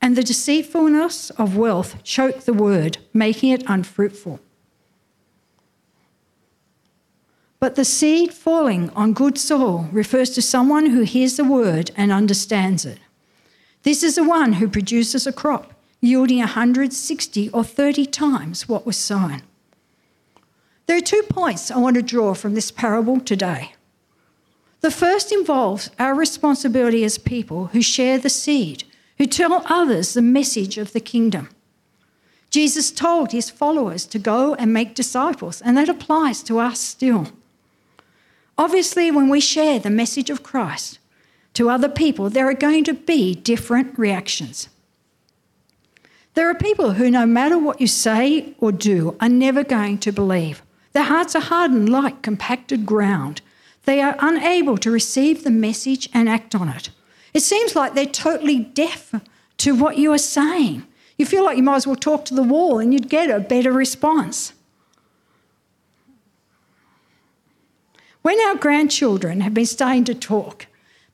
and 0.00 0.16
the 0.16 0.22
deceitfulness 0.22 1.30
of 1.30 1.56
wealth 1.56 2.02
choke 2.02 2.40
the 2.40 2.52
word, 2.52 2.98
making 3.12 3.50
it 3.50 3.64
unfruitful. 3.66 4.40
But 7.60 7.74
the 7.74 7.84
seed 7.84 8.32
falling 8.32 8.90
on 8.90 9.12
good 9.12 9.36
soil 9.36 9.88
refers 9.90 10.30
to 10.30 10.42
someone 10.42 10.86
who 10.86 11.02
hears 11.02 11.36
the 11.36 11.44
word 11.44 11.90
and 11.96 12.12
understands 12.12 12.84
it. 12.84 13.00
This 13.82 14.02
is 14.02 14.14
the 14.14 14.24
one 14.24 14.54
who 14.54 14.68
produces 14.68 15.26
a 15.26 15.32
crop 15.32 15.74
yielding 16.00 16.38
160 16.38 17.50
or 17.50 17.64
30 17.64 18.06
times 18.06 18.68
what 18.68 18.86
was 18.86 18.96
sown. 18.96 19.42
There 20.86 20.96
are 20.96 21.00
two 21.00 21.22
points 21.28 21.70
I 21.70 21.78
want 21.78 21.96
to 21.96 22.02
draw 22.02 22.34
from 22.34 22.54
this 22.54 22.70
parable 22.70 23.20
today. 23.20 23.74
The 24.80 24.90
first 24.92 25.32
involves 25.32 25.90
our 25.98 26.14
responsibility 26.14 27.02
as 27.02 27.18
people 27.18 27.66
who 27.66 27.82
share 27.82 28.18
the 28.18 28.30
seed 28.30 28.84
who 29.18 29.26
tell 29.26 29.62
others 29.66 30.14
the 30.14 30.22
message 30.22 30.78
of 30.78 30.92
the 30.92 31.00
kingdom. 31.00 31.50
Jesus 32.50 32.90
told 32.90 33.32
his 33.32 33.50
followers 33.50 34.06
to 34.06 34.18
go 34.18 34.54
and 34.54 34.72
make 34.72 34.94
disciples, 34.94 35.60
and 35.60 35.76
that 35.76 35.88
applies 35.88 36.42
to 36.44 36.58
us 36.58 36.80
still. 36.80 37.28
Obviously, 38.56 39.10
when 39.10 39.28
we 39.28 39.40
share 39.40 39.78
the 39.78 39.90
message 39.90 40.30
of 40.30 40.42
Christ 40.42 40.98
to 41.54 41.68
other 41.68 41.88
people, 41.88 42.30
there 42.30 42.48
are 42.48 42.54
going 42.54 42.84
to 42.84 42.94
be 42.94 43.34
different 43.34 43.98
reactions. 43.98 44.68
There 46.34 46.48
are 46.48 46.54
people 46.54 46.92
who, 46.92 47.10
no 47.10 47.26
matter 47.26 47.58
what 47.58 47.80
you 47.80 47.86
say 47.86 48.54
or 48.58 48.72
do, 48.72 49.16
are 49.20 49.28
never 49.28 49.64
going 49.64 49.98
to 49.98 50.12
believe. 50.12 50.62
Their 50.92 51.04
hearts 51.04 51.34
are 51.34 51.42
hardened 51.42 51.88
like 51.88 52.22
compacted 52.22 52.86
ground. 52.86 53.40
They 53.84 54.00
are 54.00 54.16
unable 54.20 54.78
to 54.78 54.90
receive 54.90 55.44
the 55.44 55.50
message 55.50 56.08
and 56.14 56.28
act 56.28 56.54
on 56.54 56.68
it. 56.68 56.90
It 57.34 57.40
seems 57.40 57.76
like 57.76 57.94
they're 57.94 58.06
totally 58.06 58.58
deaf 58.58 59.14
to 59.58 59.74
what 59.74 59.98
you 59.98 60.12
are 60.12 60.18
saying. 60.18 60.86
You 61.18 61.26
feel 61.26 61.44
like 61.44 61.56
you 61.56 61.62
might 61.62 61.76
as 61.76 61.86
well 61.86 61.96
talk 61.96 62.24
to 62.26 62.34
the 62.34 62.42
wall 62.42 62.78
and 62.78 62.92
you'd 62.92 63.08
get 63.08 63.30
a 63.30 63.40
better 63.40 63.72
response. 63.72 64.52
When 68.22 68.40
our 68.46 68.56
grandchildren 68.56 69.40
have 69.40 69.54
been 69.54 69.66
starting 69.66 70.04
to 70.04 70.14
talk, 70.14 70.66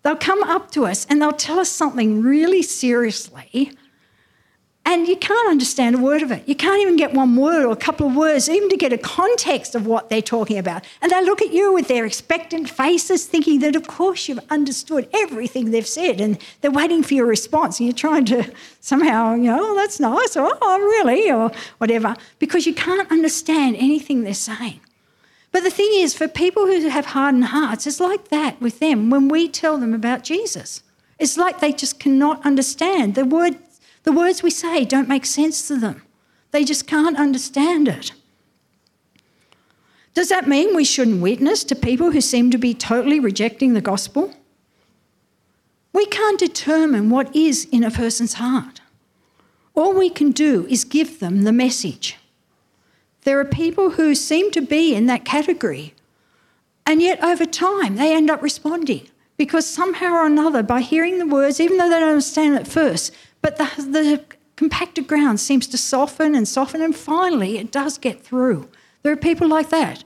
they'll 0.02 0.16
come 0.16 0.42
up 0.42 0.70
to 0.72 0.86
us 0.86 1.06
and 1.08 1.20
they'll 1.20 1.32
tell 1.32 1.58
us 1.58 1.70
something 1.70 2.22
really 2.22 2.62
seriously 2.62 3.72
and 4.86 5.08
you 5.08 5.16
can't 5.16 5.48
understand 5.48 5.94
a 5.94 5.98
word 5.98 6.22
of 6.22 6.30
it. 6.30 6.46
You 6.46 6.54
can't 6.54 6.80
even 6.82 6.96
get 6.96 7.14
one 7.14 7.36
word 7.36 7.64
or 7.64 7.72
a 7.72 7.76
couple 7.76 8.06
of 8.06 8.14
words, 8.14 8.48
even 8.48 8.68
to 8.68 8.76
get 8.76 8.92
a 8.92 8.98
context 8.98 9.74
of 9.74 9.86
what 9.86 10.10
they're 10.10 10.20
talking 10.20 10.58
about. 10.58 10.84
And 11.00 11.10
they 11.10 11.24
look 11.24 11.40
at 11.40 11.52
you 11.52 11.72
with 11.72 11.88
their 11.88 12.04
expectant 12.04 12.68
faces, 12.68 13.24
thinking 13.24 13.60
that, 13.60 13.76
of 13.76 13.86
course, 13.86 14.28
you've 14.28 14.44
understood 14.50 15.08
everything 15.14 15.70
they've 15.70 15.86
said, 15.86 16.20
and 16.20 16.38
they're 16.60 16.70
waiting 16.70 17.02
for 17.02 17.14
your 17.14 17.26
response. 17.26 17.80
And 17.80 17.86
you're 17.86 17.96
trying 17.96 18.26
to 18.26 18.52
somehow, 18.80 19.34
you 19.34 19.44
know, 19.44 19.58
oh, 19.58 19.74
that's 19.74 20.00
nice, 20.00 20.36
or 20.36 20.52
oh, 20.60 20.78
really, 20.78 21.30
or 21.30 21.50
whatever, 21.78 22.14
because 22.38 22.66
you 22.66 22.74
can't 22.74 23.10
understand 23.10 23.76
anything 23.76 24.22
they're 24.22 24.34
saying. 24.34 24.80
But 25.50 25.62
the 25.62 25.70
thing 25.70 25.90
is, 25.92 26.14
for 26.14 26.28
people 26.28 26.66
who 26.66 26.88
have 26.88 27.06
hardened 27.06 27.46
hearts, 27.46 27.86
it's 27.86 28.00
like 28.00 28.28
that 28.28 28.60
with 28.60 28.80
them 28.80 29.08
when 29.08 29.28
we 29.28 29.48
tell 29.48 29.78
them 29.78 29.94
about 29.94 30.24
Jesus. 30.24 30.82
It's 31.18 31.38
like 31.38 31.60
they 31.60 31.72
just 31.72 32.00
cannot 32.00 32.44
understand. 32.44 33.14
The 33.14 33.24
word 33.24 33.56
the 34.04 34.12
words 34.12 34.42
we 34.42 34.50
say 34.50 34.84
don't 34.84 35.08
make 35.08 35.26
sense 35.26 35.66
to 35.68 35.76
them, 35.76 36.02
they 36.52 36.64
just 36.64 36.86
can't 36.86 37.18
understand 37.18 37.88
it. 37.88 38.12
Does 40.14 40.28
that 40.28 40.46
mean 40.46 40.76
we 40.76 40.84
shouldn't 40.84 41.20
witness 41.20 41.64
to 41.64 41.74
people 41.74 42.12
who 42.12 42.20
seem 42.20 42.50
to 42.52 42.58
be 42.58 42.72
totally 42.72 43.18
rejecting 43.18 43.74
the 43.74 43.80
gospel? 43.80 44.32
We 45.92 46.06
can't 46.06 46.38
determine 46.38 47.10
what 47.10 47.34
is 47.34 47.66
in 47.72 47.82
a 47.82 47.90
person's 47.90 48.34
heart. 48.34 48.80
All 49.74 49.92
we 49.92 50.10
can 50.10 50.30
do 50.30 50.66
is 50.68 50.84
give 50.84 51.18
them 51.18 51.42
the 51.42 51.52
message. 51.52 52.16
There 53.22 53.40
are 53.40 53.44
people 53.44 53.90
who 53.90 54.14
seem 54.14 54.50
to 54.52 54.60
be 54.60 54.94
in 54.94 55.06
that 55.06 55.24
category, 55.24 55.94
and 56.86 57.02
yet 57.02 57.22
over 57.24 57.44
time 57.44 57.96
they 57.96 58.14
end 58.14 58.30
up 58.30 58.42
responding 58.42 59.08
because 59.36 59.66
somehow 59.66 60.12
or 60.12 60.26
another, 60.26 60.62
by 60.62 60.80
hearing 60.80 61.18
the 61.18 61.26
words, 61.26 61.58
even 61.58 61.78
though 61.78 61.88
they 61.88 61.98
don't 61.98 62.10
understand 62.10 62.56
at 62.56 62.68
first, 62.68 63.12
but 63.44 63.58
the, 63.58 63.82
the 63.82 64.22
compacted 64.56 65.06
ground 65.06 65.38
seems 65.38 65.66
to 65.66 65.76
soften 65.76 66.34
and 66.34 66.48
soften, 66.48 66.80
and 66.80 66.96
finally 66.96 67.58
it 67.58 67.70
does 67.70 67.98
get 67.98 68.22
through. 68.22 68.70
There 69.02 69.12
are 69.12 69.16
people 69.16 69.46
like 69.46 69.68
that. 69.68 70.02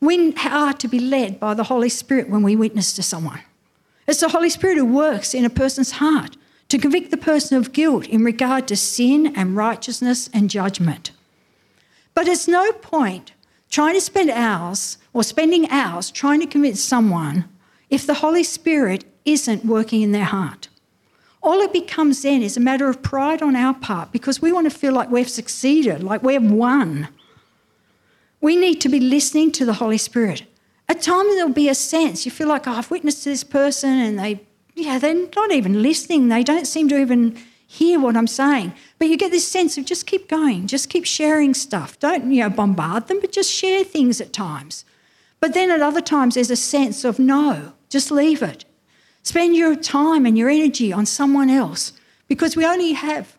We 0.00 0.34
are 0.36 0.74
to 0.74 0.86
be 0.86 0.98
led 0.98 1.40
by 1.40 1.54
the 1.54 1.64
Holy 1.64 1.88
Spirit 1.88 2.28
when 2.28 2.42
we 2.42 2.56
witness 2.56 2.92
to 2.92 3.02
someone. 3.02 3.40
It's 4.06 4.20
the 4.20 4.28
Holy 4.28 4.50
Spirit 4.50 4.76
who 4.76 4.84
works 4.84 5.32
in 5.32 5.46
a 5.46 5.50
person's 5.50 5.92
heart 5.92 6.36
to 6.68 6.76
convict 6.76 7.10
the 7.10 7.16
person 7.16 7.56
of 7.56 7.72
guilt 7.72 8.06
in 8.06 8.22
regard 8.22 8.68
to 8.68 8.76
sin 8.76 9.34
and 9.34 9.56
righteousness 9.56 10.28
and 10.34 10.50
judgment. 10.50 11.12
But 12.12 12.28
it's 12.28 12.46
no 12.46 12.70
point 12.72 13.32
trying 13.70 13.94
to 13.94 14.00
spend 14.02 14.28
hours 14.28 14.98
or 15.14 15.24
spending 15.24 15.70
hours 15.70 16.10
trying 16.10 16.40
to 16.40 16.46
convince 16.46 16.82
someone 16.82 17.48
if 17.88 18.06
the 18.06 18.20
Holy 18.20 18.44
Spirit 18.44 19.06
isn't 19.24 19.64
working 19.64 20.02
in 20.02 20.12
their 20.12 20.24
heart. 20.24 20.68
All 21.42 21.60
it 21.60 21.72
becomes 21.72 22.22
then 22.22 22.42
is 22.42 22.56
a 22.56 22.60
matter 22.60 22.88
of 22.88 23.02
pride 23.02 23.40
on 23.42 23.56
our 23.56 23.74
part 23.74 24.12
because 24.12 24.42
we 24.42 24.52
want 24.52 24.70
to 24.70 24.78
feel 24.78 24.92
like 24.92 25.10
we've 25.10 25.28
succeeded, 25.28 26.02
like 26.02 26.22
we've 26.22 26.42
won. 26.42 27.08
We 28.40 28.56
need 28.56 28.80
to 28.82 28.88
be 28.88 29.00
listening 29.00 29.52
to 29.52 29.64
the 29.64 29.74
Holy 29.74 29.98
Spirit. 29.98 30.44
At 30.88 31.02
times 31.02 31.34
there'll 31.34 31.50
be 31.50 31.68
a 31.68 31.74
sense 31.74 32.24
you 32.24 32.30
feel 32.30 32.48
like, 32.48 32.66
oh, 32.66 32.72
I've 32.72 32.90
witnessed 32.90 33.22
to 33.22 33.30
this 33.30 33.44
person 33.44 33.90
and 33.90 34.18
they, 34.18 34.40
yeah, 34.74 34.98
they're 34.98 35.28
not 35.34 35.52
even 35.52 35.82
listening. 35.82 36.28
They 36.28 36.42
don't 36.42 36.66
seem 36.66 36.88
to 36.88 36.98
even 36.98 37.38
hear 37.66 38.00
what 38.00 38.16
I'm 38.16 38.26
saying. 38.26 38.74
But 38.98 39.08
you 39.08 39.16
get 39.16 39.30
this 39.30 39.46
sense 39.46 39.78
of 39.78 39.84
just 39.84 40.06
keep 40.06 40.28
going, 40.28 40.66
just 40.66 40.90
keep 40.90 41.06
sharing 41.06 41.54
stuff. 41.54 41.98
Don't, 42.00 42.32
you 42.32 42.42
know, 42.42 42.50
bombard 42.50 43.06
them, 43.06 43.20
but 43.20 43.32
just 43.32 43.50
share 43.50 43.84
things 43.84 44.20
at 44.20 44.32
times. 44.32 44.84
But 45.38 45.54
then 45.54 45.70
at 45.70 45.80
other 45.80 46.00
times 46.02 46.34
there's 46.34 46.50
a 46.50 46.56
sense 46.56 47.04
of 47.04 47.18
no, 47.18 47.72
just 47.88 48.10
leave 48.10 48.42
it. 48.42 48.64
Spend 49.22 49.56
your 49.56 49.76
time 49.76 50.26
and 50.26 50.36
your 50.36 50.48
energy 50.48 50.92
on 50.92 51.06
someone 51.06 51.50
else 51.50 51.92
because 52.28 52.56
we 52.56 52.64
only 52.64 52.92
have 52.92 53.36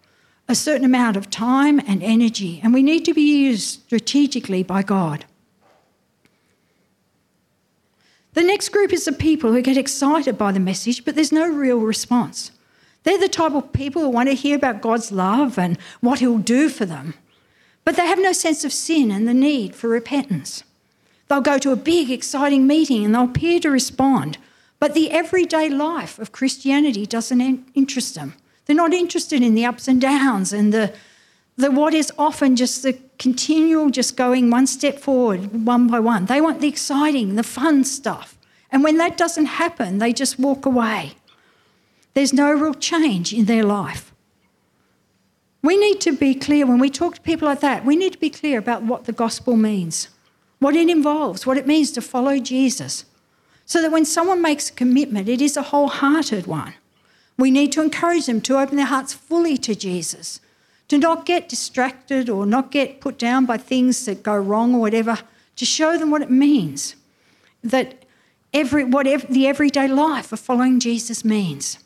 a 0.48 0.56
certain 0.56 0.86
amount 0.86 1.16
of 1.16 1.30
time 1.30 1.80
and 1.88 2.04
energy, 2.04 2.60
and 2.62 2.74
we 2.74 2.84
need 2.84 3.06
to 3.06 3.14
be 3.14 3.22
used 3.22 3.82
strategically 3.86 4.64
by 4.64 4.84
God. 4.84 5.26
The 8.34 8.44
next 8.44 8.70
group 8.70 8.94
is 8.94 9.06
the 9.06 9.12
people 9.12 9.52
who 9.52 9.62
get 9.62 9.78
excited 9.78 10.38
by 10.38 10.52
the 10.52 10.60
message, 10.60 11.04
but 11.04 11.16
there's 11.16 11.32
no 11.32 11.48
real 11.48 11.80
response. 11.80 12.52
They're 13.04 13.18
the 13.18 13.28
type 13.28 13.54
of 13.54 13.74
people 13.74 14.02
who 14.02 14.10
want 14.10 14.30
to 14.30 14.36
hear 14.36 14.56
about 14.56 14.82
God's 14.82 15.12
love 15.12 15.58
and 15.58 15.78
what 16.02 16.20
He'll 16.20 16.38
do 16.38 16.70
for 16.70 16.86
them, 16.86 17.14
but 17.84 17.96
they 17.96 18.06
have 18.06 18.20
no 18.20 18.32
sense 18.32 18.64
of 18.64 18.72
sin 18.72 19.12
and 19.12 19.28
the 19.28 19.34
need 19.34 19.76
for 19.76 19.88
repentance. 19.88 20.64
They'll 21.28 21.42
go 21.42 21.58
to 21.58 21.72
a 21.72 21.78
big, 21.78 22.12
exciting 22.12 22.68
meeting 22.68 23.04
and 23.04 23.16
they'll 23.16 23.24
appear 23.24 23.60
to 23.62 23.70
respond, 23.70 24.38
but 24.82 24.96
the 24.96 25.12
everyday 25.12 25.70
life 25.70 26.18
of 26.18 26.32
Christianity 26.32 27.06
doesn't 27.06 27.40
interest 27.76 28.16
them. 28.16 28.34
They're 28.66 28.76
not 28.76 28.94
interested 28.94 29.44
in 29.44 29.54
the 29.54 29.64
ups 29.64 29.88
and 29.88 30.02
downs 30.02 30.52
and 30.52 30.74
the, 30.74 30.92
the 31.56 31.70
what 31.70 31.94
is 31.94 32.12
often 32.18 32.56
just 32.56 32.82
the 32.82 32.98
continual 33.20 33.92
just 33.92 34.18
going 34.18 34.50
one 34.50 34.66
step 34.66 34.98
forward, 34.98 35.66
one 35.68 35.86
by 35.86 36.00
one. 36.00 36.26
They 36.26 36.42
want 36.42 36.62
the 36.62 36.68
exciting, 36.68 37.36
the 37.36 37.44
fun 37.44 37.84
stuff. 37.84 38.40
And 38.72 38.84
when 38.84 38.98
that 38.98 39.18
doesn't 39.18 39.46
happen, 39.46 40.00
they 40.00 40.14
just 40.14 40.40
walk 40.40 40.66
away. 40.66 41.14
There's 42.16 42.34
no 42.34 42.52
real 42.52 42.74
change 42.74 43.34
in 43.34 43.46
their 43.46 43.64
life. 43.64 44.12
We 45.62 45.78
need 45.78 46.02
to 46.02 46.12
be 46.12 46.34
clear 46.34 46.66
when 46.66 46.80
we 46.80 46.90
talk 46.90 47.14
to 47.16 47.22
people 47.22 47.48
like 47.48 47.60
that, 47.60 47.86
we 47.86 47.96
need 47.96 48.14
to 48.14 48.20
be 48.20 48.32
clear 48.32 48.58
about 48.58 48.82
what 48.82 49.06
the 49.06 49.14
gospel 49.14 49.56
means. 49.56 50.10
what 50.58 50.76
it 50.76 50.90
involves, 50.90 51.46
what 51.46 51.58
it 51.58 51.66
means 51.66 51.92
to 51.92 52.02
follow 52.02 52.38
Jesus, 52.38 53.06
so 53.72 53.82
that 53.82 53.90
when 53.90 54.04
someone 54.04 54.42
makes 54.42 54.70
a 54.70 54.74
commitment, 54.74 55.30
it 55.30 55.40
is 55.40 55.56
a 55.56 55.62
wholehearted 55.62 56.46
one. 56.46 56.74
We 57.38 57.50
need 57.50 57.72
to 57.72 57.82
encourage 57.82 58.25
them 58.25 58.42
to 58.42 58.60
open 58.60 58.75
their 58.75 58.88
hearts 58.88 59.13
fully 59.13 59.58
to 59.60 59.74
Jesus, 59.74 60.42
to 60.90 60.98
not 60.98 61.25
get 61.25 61.48
distracted 61.48 62.30
or 62.30 62.46
not 62.46 62.70
get 62.70 63.00
put 63.00 63.18
down 63.18 63.46
by 63.46 63.56
things 63.56 64.04
that 64.08 64.24
go 64.24 64.36
wrong 64.36 64.75
or 64.75 64.82
whatever, 64.82 65.20
to 65.56 65.63
show 65.63 65.98
them 65.98 66.12
what 66.12 66.22
it 66.22 66.30
means 66.30 66.98
that 67.63 68.04
every, 68.54 68.84
whatever 68.84 69.25
the 69.28 69.48
everyday 69.48 69.88
life 69.88 70.34
of 70.34 70.42
following 70.42 70.78
Jesus 70.78 71.24
means. 71.24 71.80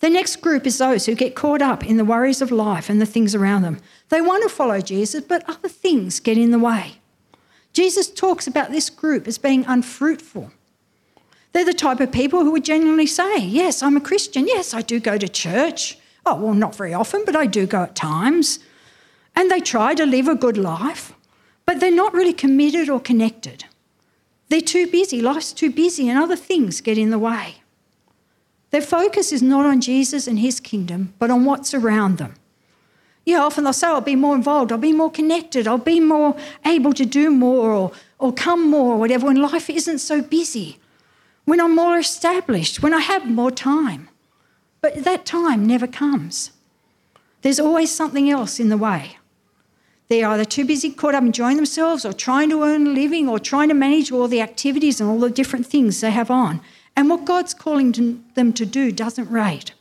The 0.00 0.10
next 0.10 0.42
group 0.42 0.66
is 0.66 0.76
those 0.76 1.06
who 1.06 1.14
get 1.14 1.34
caught 1.34 1.62
up 1.62 1.86
in 1.86 1.96
the 1.96 2.04
worries 2.04 2.42
of 2.42 2.50
life 2.50 2.90
and 2.90 3.00
the 3.00 3.06
things 3.06 3.34
around 3.34 3.62
them. 3.62 3.78
They 4.10 4.20
want 4.20 4.42
to 4.42 4.50
follow 4.50 4.82
Jesus, 4.82 5.24
but 5.24 5.48
other 5.48 5.70
things 5.70 6.20
get 6.20 6.36
in 6.36 6.50
the 6.50 6.58
way. 6.58 6.99
Jesus 7.72 8.10
talks 8.10 8.46
about 8.46 8.70
this 8.70 8.90
group 8.90 9.28
as 9.28 9.38
being 9.38 9.64
unfruitful. 9.66 10.50
They're 11.52 11.64
the 11.64 11.74
type 11.74 12.00
of 12.00 12.12
people 12.12 12.44
who 12.44 12.52
would 12.52 12.64
genuinely 12.64 13.06
say, 13.06 13.38
Yes, 13.38 13.82
I'm 13.82 13.96
a 13.96 14.00
Christian. 14.00 14.46
Yes, 14.46 14.72
I 14.74 14.82
do 14.82 15.00
go 15.00 15.18
to 15.18 15.28
church. 15.28 15.98
Oh, 16.24 16.36
well, 16.36 16.54
not 16.54 16.76
very 16.76 16.94
often, 16.94 17.22
but 17.24 17.34
I 17.34 17.46
do 17.46 17.66
go 17.66 17.82
at 17.82 17.96
times. 17.96 18.60
And 19.34 19.50
they 19.50 19.60
try 19.60 19.94
to 19.94 20.04
live 20.06 20.28
a 20.28 20.34
good 20.34 20.58
life, 20.58 21.12
but 21.64 21.80
they're 21.80 21.90
not 21.90 22.12
really 22.12 22.32
committed 22.32 22.88
or 22.88 23.00
connected. 23.00 23.64
They're 24.48 24.60
too 24.60 24.86
busy. 24.88 25.20
Life's 25.20 25.52
too 25.52 25.70
busy, 25.70 26.08
and 26.08 26.18
other 26.18 26.36
things 26.36 26.80
get 26.80 26.98
in 26.98 27.10
the 27.10 27.18
way. 27.18 27.56
Their 28.70 28.82
focus 28.82 29.32
is 29.32 29.42
not 29.42 29.66
on 29.66 29.80
Jesus 29.80 30.26
and 30.26 30.38
his 30.38 30.60
kingdom, 30.60 31.14
but 31.18 31.30
on 31.30 31.44
what's 31.44 31.74
around 31.74 32.18
them. 32.18 32.34
Yeah, 33.24 33.40
often 33.40 33.64
they'll 33.64 33.72
say, 33.72 33.86
I'll 33.86 34.00
be 34.00 34.16
more 34.16 34.34
involved, 34.34 34.72
I'll 34.72 34.78
be 34.78 34.92
more 34.92 35.10
connected, 35.10 35.68
I'll 35.68 35.78
be 35.78 36.00
more 36.00 36.36
able 36.64 36.92
to 36.94 37.04
do 37.04 37.30
more 37.30 37.70
or, 37.70 37.92
or 38.18 38.32
come 38.32 38.68
more 38.68 38.94
or 38.94 38.98
whatever 38.98 39.26
when 39.26 39.36
life 39.36 39.68
isn't 39.68 39.98
so 39.98 40.22
busy, 40.22 40.78
when 41.44 41.60
I'm 41.60 41.74
more 41.74 41.98
established, 41.98 42.82
when 42.82 42.94
I 42.94 43.00
have 43.00 43.26
more 43.28 43.50
time. 43.50 44.08
But 44.80 45.04
that 45.04 45.26
time 45.26 45.66
never 45.66 45.86
comes. 45.86 46.52
There's 47.42 47.60
always 47.60 47.90
something 47.90 48.30
else 48.30 48.58
in 48.58 48.68
the 48.68 48.76
way. 48.76 49.18
They're 50.08 50.28
either 50.28 50.44
too 50.44 50.64
busy, 50.64 50.90
caught 50.90 51.14
up 51.14 51.22
enjoying 51.22 51.56
themselves, 51.56 52.04
or 52.04 52.12
trying 52.12 52.50
to 52.50 52.64
earn 52.64 52.86
a 52.86 52.90
living, 52.90 53.28
or 53.28 53.38
trying 53.38 53.68
to 53.68 53.74
manage 53.74 54.10
all 54.10 54.26
the 54.26 54.40
activities 54.40 55.00
and 55.00 55.08
all 55.08 55.20
the 55.20 55.30
different 55.30 55.66
things 55.66 56.00
they 56.00 56.10
have 56.10 56.30
on. 56.30 56.60
And 56.96 57.08
what 57.08 57.24
God's 57.24 57.54
calling 57.54 58.24
them 58.34 58.52
to 58.54 58.66
do 58.66 58.90
doesn't 58.90 59.30
rate. 59.30 59.72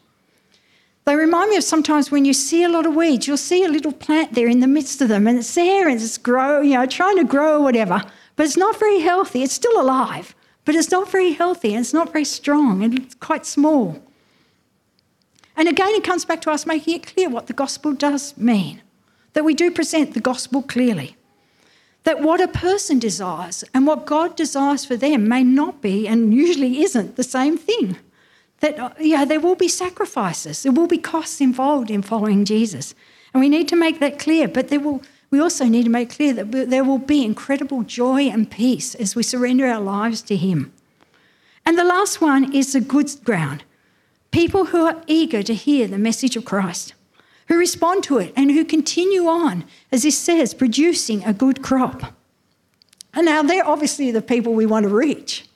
They 1.09 1.15
remind 1.15 1.49
me 1.49 1.57
of 1.57 1.63
sometimes 1.63 2.11
when 2.11 2.23
you 2.23 2.33
see 2.33 2.61
a 2.61 2.69
lot 2.69 2.85
of 2.85 2.93
weeds, 2.93 3.25
you'll 3.25 3.37
see 3.37 3.65
a 3.65 3.67
little 3.67 3.91
plant 3.91 4.33
there 4.33 4.47
in 4.47 4.59
the 4.59 4.67
midst 4.67 5.01
of 5.01 5.09
them, 5.09 5.25
and 5.25 5.39
it's 5.39 5.55
there 5.55 5.87
and 5.89 5.99
it's 5.99 6.19
grow, 6.19 6.61
you 6.61 6.75
know, 6.75 6.85
trying 6.85 7.17
to 7.17 7.23
grow 7.23 7.55
or 7.55 7.63
whatever, 7.63 8.03
but 8.35 8.45
it's 8.45 8.55
not 8.55 8.77
very 8.77 8.99
healthy. 8.99 9.41
It's 9.41 9.55
still 9.55 9.81
alive, 9.81 10.35
but 10.65 10.75
it's 10.75 10.91
not 10.91 11.09
very 11.09 11.31
healthy 11.31 11.73
and 11.73 11.81
it's 11.81 11.95
not 11.95 12.11
very 12.11 12.25
strong 12.25 12.83
and 12.83 12.93
it's 12.95 13.15
quite 13.15 13.47
small. 13.47 13.99
And 15.57 15.67
again, 15.67 15.95
it 15.95 16.03
comes 16.03 16.25
back 16.25 16.41
to 16.41 16.51
us 16.51 16.67
making 16.67 16.97
it 16.97 17.07
clear 17.07 17.27
what 17.27 17.47
the 17.47 17.53
gospel 17.53 17.93
does 17.93 18.37
mean 18.37 18.83
that 19.33 19.43
we 19.43 19.55
do 19.55 19.71
present 19.71 20.13
the 20.13 20.19
gospel 20.19 20.61
clearly. 20.61 21.15
That 22.03 22.21
what 22.21 22.39
a 22.39 22.47
person 22.47 22.99
desires 22.99 23.63
and 23.73 23.87
what 23.87 24.05
God 24.05 24.35
desires 24.35 24.85
for 24.85 24.95
them 24.95 25.27
may 25.27 25.43
not 25.43 25.81
be 25.81 26.07
and 26.07 26.35
usually 26.35 26.83
isn't 26.83 27.15
the 27.15 27.23
same 27.23 27.57
thing 27.57 27.97
that 28.59 28.79
uh, 28.79 28.89
yeah, 28.99 29.25
there 29.25 29.39
will 29.39 29.55
be 29.55 29.67
sacrifices, 29.67 30.63
there 30.63 30.71
will 30.71 30.87
be 30.87 30.97
costs 30.97 31.41
involved 31.41 31.89
in 31.89 32.01
following 32.01 32.45
Jesus. 32.45 32.95
And 33.33 33.41
we 33.41 33.49
need 33.49 33.67
to 33.69 33.75
make 33.75 33.99
that 33.99 34.19
clear, 34.19 34.47
but 34.47 34.69
there 34.69 34.79
will, 34.79 35.01
we 35.29 35.39
also 35.39 35.65
need 35.65 35.83
to 35.83 35.89
make 35.89 36.09
clear 36.09 36.33
that 36.33 36.51
there 36.51 36.83
will 36.83 36.97
be 36.97 37.23
incredible 37.23 37.83
joy 37.83 38.23
and 38.23 38.49
peace 38.49 38.95
as 38.95 39.15
we 39.15 39.23
surrender 39.23 39.67
our 39.67 39.81
lives 39.81 40.21
to 40.23 40.35
Him. 40.35 40.73
And 41.65 41.77
the 41.77 41.83
last 41.83 42.21
one 42.21 42.53
is 42.53 42.73
the 42.73 42.81
good 42.81 43.11
ground 43.23 43.63
people 44.31 44.65
who 44.65 44.85
are 44.85 45.01
eager 45.07 45.41
to 45.41 45.55
hear 45.55 45.87
the 45.87 45.97
message 45.97 46.35
of 46.35 46.45
Christ, 46.45 46.93
who 47.47 47.57
respond 47.57 48.03
to 48.03 48.19
it, 48.19 48.31
and 48.35 48.51
who 48.51 48.63
continue 48.63 49.25
on, 49.25 49.65
as 49.91 50.03
this 50.03 50.17
says, 50.17 50.53
producing 50.53 51.23
a 51.23 51.33
good 51.33 51.63
crop. 51.63 52.13
And 53.13 53.25
now 53.25 53.41
they're 53.41 53.65
obviously 53.65 54.11
the 54.11 54.21
people 54.21 54.53
we 54.53 54.67
want 54.67 54.83
to 54.83 54.89
reach. 54.89 55.48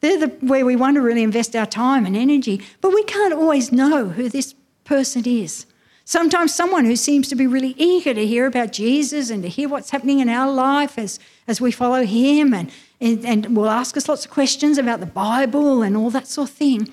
They're 0.00 0.18
the, 0.18 0.28
where 0.40 0.64
we 0.64 0.76
want 0.76 0.94
to 0.94 1.02
really 1.02 1.22
invest 1.22 1.56
our 1.56 1.66
time 1.66 2.06
and 2.06 2.16
energy, 2.16 2.62
but 2.80 2.94
we 2.94 3.02
can't 3.04 3.34
always 3.34 3.72
know 3.72 4.08
who 4.08 4.28
this 4.28 4.54
person 4.84 5.26
is. 5.26 5.66
Sometimes 6.04 6.54
someone 6.54 6.86
who 6.86 6.96
seems 6.96 7.28
to 7.28 7.34
be 7.34 7.46
really 7.46 7.74
eager 7.76 8.14
to 8.14 8.26
hear 8.26 8.46
about 8.46 8.72
Jesus 8.72 9.28
and 9.28 9.42
to 9.42 9.48
hear 9.48 9.68
what's 9.68 9.90
happening 9.90 10.20
in 10.20 10.28
our 10.28 10.50
life 10.50 10.98
as, 10.98 11.18
as 11.46 11.60
we 11.60 11.70
follow 11.70 12.04
him 12.04 12.54
and, 12.54 12.70
and, 13.00 13.26
and 13.26 13.54
will 13.54 13.68
ask 13.68 13.94
us 13.96 14.08
lots 14.08 14.24
of 14.24 14.30
questions 14.30 14.78
about 14.78 15.00
the 15.00 15.06
Bible 15.06 15.82
and 15.82 15.96
all 15.96 16.08
that 16.10 16.26
sort 16.26 16.48
of 16.48 16.56
thing. 16.56 16.90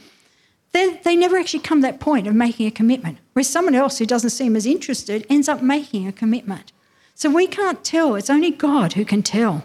They, 0.74 1.00
they 1.06 1.16
never 1.16 1.38
actually 1.38 1.62
come 1.62 1.80
to 1.80 1.88
that 1.88 2.02
point 2.02 2.28
of 2.28 2.36
making 2.36 2.68
a 2.68 2.72
commitment, 2.72 3.20
whereas 3.32 3.48
someone 3.48 3.76
else 3.76 4.00
who 4.00 4.06
doesn't 4.06 4.32
seem 4.32 4.58
as 4.58 4.66
interested 4.66 5.26
ends 5.30 5.48
up 5.48 5.62
making 5.62 6.06
a 6.06 6.12
commitment. 6.12 6.74
So 7.14 7.30
we 7.30 7.48
can't 7.48 7.82
tell, 7.86 8.16
it's 8.16 8.30
only 8.30 8.52
God 8.52 8.94
who 8.94 9.06
can 9.06 9.24
tell. 9.24 9.64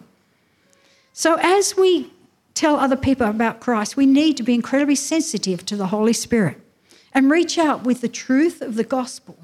So 1.13 1.37
as 1.41 1.77
we 1.77 2.13
tell 2.61 2.77
other 2.77 2.97
people 2.97 3.27
about 3.27 3.59
Christ, 3.59 3.97
we 3.97 4.05
need 4.05 4.37
to 4.37 4.43
be 4.43 4.53
incredibly 4.53 4.95
sensitive 4.95 5.65
to 5.65 5.77
the 5.77 5.87
Holy 5.87 6.13
Spirit 6.13 6.61
and 7.15 7.31
reach 7.31 7.57
out 7.57 7.85
with 7.85 8.03
the 8.03 8.09
truth 8.09 8.61
of 8.61 8.75
the 8.75 8.85
gospel 8.85 9.39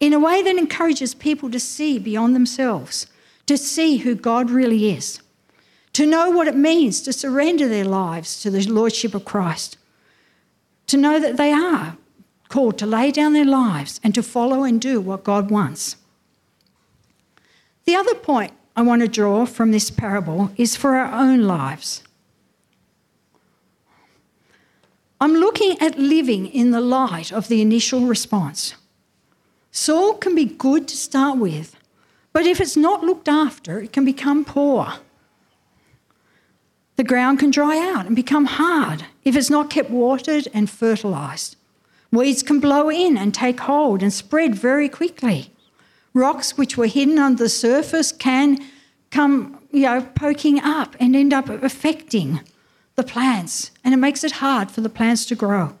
in 0.00 0.12
a 0.12 0.20
way 0.20 0.42
that 0.42 0.58
encourages 0.58 1.14
people 1.14 1.50
to 1.50 1.58
see 1.58 1.98
beyond 1.98 2.34
themselves, 2.36 3.06
to 3.46 3.56
see 3.56 3.98
who 3.98 4.14
God 4.14 4.50
really 4.50 4.90
is, 4.90 5.22
to 5.94 6.04
know 6.04 6.28
what 6.28 6.46
it 6.46 6.54
means 6.54 7.00
to 7.00 7.12
surrender 7.14 7.66
their 7.68 7.86
lives 7.86 8.42
to 8.42 8.50
the 8.50 8.70
Lordship 8.70 9.14
of 9.14 9.24
Christ, 9.24 9.78
to 10.88 10.98
know 10.98 11.18
that 11.18 11.38
they 11.38 11.52
are 11.52 11.96
called 12.50 12.76
to 12.76 12.84
lay 12.84 13.10
down 13.10 13.32
their 13.32 13.46
lives 13.46 13.98
and 14.04 14.14
to 14.14 14.22
follow 14.22 14.62
and 14.62 14.78
do 14.78 15.00
what 15.00 15.24
God 15.24 15.50
wants. 15.50 15.96
The 17.86 17.94
other 17.94 18.14
point 18.14 18.52
I 18.76 18.82
want 18.82 19.00
to 19.00 19.08
draw 19.08 19.46
from 19.46 19.70
this 19.70 19.90
parable 19.90 20.52
is 20.58 20.76
for 20.76 20.96
our 20.96 21.18
own 21.18 21.44
lives. 21.44 22.02
I'm 25.22 25.34
looking 25.34 25.80
at 25.80 26.00
living 26.00 26.48
in 26.48 26.72
the 26.72 26.80
light 26.80 27.30
of 27.30 27.46
the 27.46 27.62
initial 27.62 28.06
response. 28.06 28.74
Soil 29.70 30.14
can 30.14 30.34
be 30.34 30.46
good 30.46 30.88
to 30.88 30.96
start 30.96 31.38
with, 31.38 31.76
but 32.32 32.44
if 32.44 32.60
it's 32.60 32.76
not 32.76 33.04
looked 33.04 33.28
after, 33.28 33.78
it 33.78 33.92
can 33.92 34.04
become 34.04 34.44
poor. 34.44 34.94
The 36.96 37.04
ground 37.04 37.38
can 37.38 37.52
dry 37.52 37.78
out 37.78 38.04
and 38.04 38.16
become 38.16 38.46
hard 38.46 39.04
if 39.22 39.36
it's 39.36 39.48
not 39.48 39.70
kept 39.70 39.90
watered 39.90 40.48
and 40.52 40.68
fertilised. 40.68 41.54
Weeds 42.10 42.42
can 42.42 42.58
blow 42.58 42.90
in 42.90 43.16
and 43.16 43.32
take 43.32 43.60
hold 43.60 44.02
and 44.02 44.12
spread 44.12 44.56
very 44.56 44.88
quickly. 44.88 45.52
Rocks 46.14 46.58
which 46.58 46.76
were 46.76 46.88
hidden 46.88 47.20
under 47.20 47.44
the 47.44 47.48
surface 47.48 48.10
can 48.10 48.58
come, 49.12 49.60
you 49.70 49.82
know, 49.82 50.02
poking 50.16 50.58
up 50.58 50.96
and 50.98 51.14
end 51.14 51.32
up 51.32 51.48
affecting 51.48 52.40
the 52.94 53.02
plants, 53.02 53.70
and 53.82 53.94
it 53.94 53.98
makes 53.98 54.22
it 54.22 54.32
hard 54.32 54.70
for 54.70 54.80
the 54.80 54.88
plants 54.88 55.24
to 55.26 55.34
grow. 55.34 55.76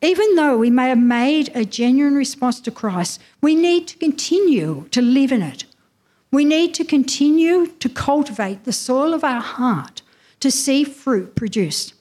Even 0.00 0.36
though 0.36 0.56
we 0.56 0.70
may 0.70 0.90
have 0.90 0.98
made 0.98 1.50
a 1.54 1.64
genuine 1.64 2.14
response 2.14 2.60
to 2.60 2.70
Christ, 2.70 3.20
we 3.40 3.54
need 3.54 3.88
to 3.88 3.98
continue 3.98 4.86
to 4.90 5.02
live 5.02 5.32
in 5.32 5.42
it. 5.42 5.64
We 6.30 6.44
need 6.44 6.74
to 6.74 6.84
continue 6.84 7.66
to 7.66 7.88
cultivate 7.88 8.64
the 8.64 8.72
soil 8.72 9.14
of 9.14 9.24
our 9.24 9.40
heart 9.40 10.02
to 10.40 10.50
see 10.50 10.84
fruit 10.84 11.34
produced. 11.34 11.94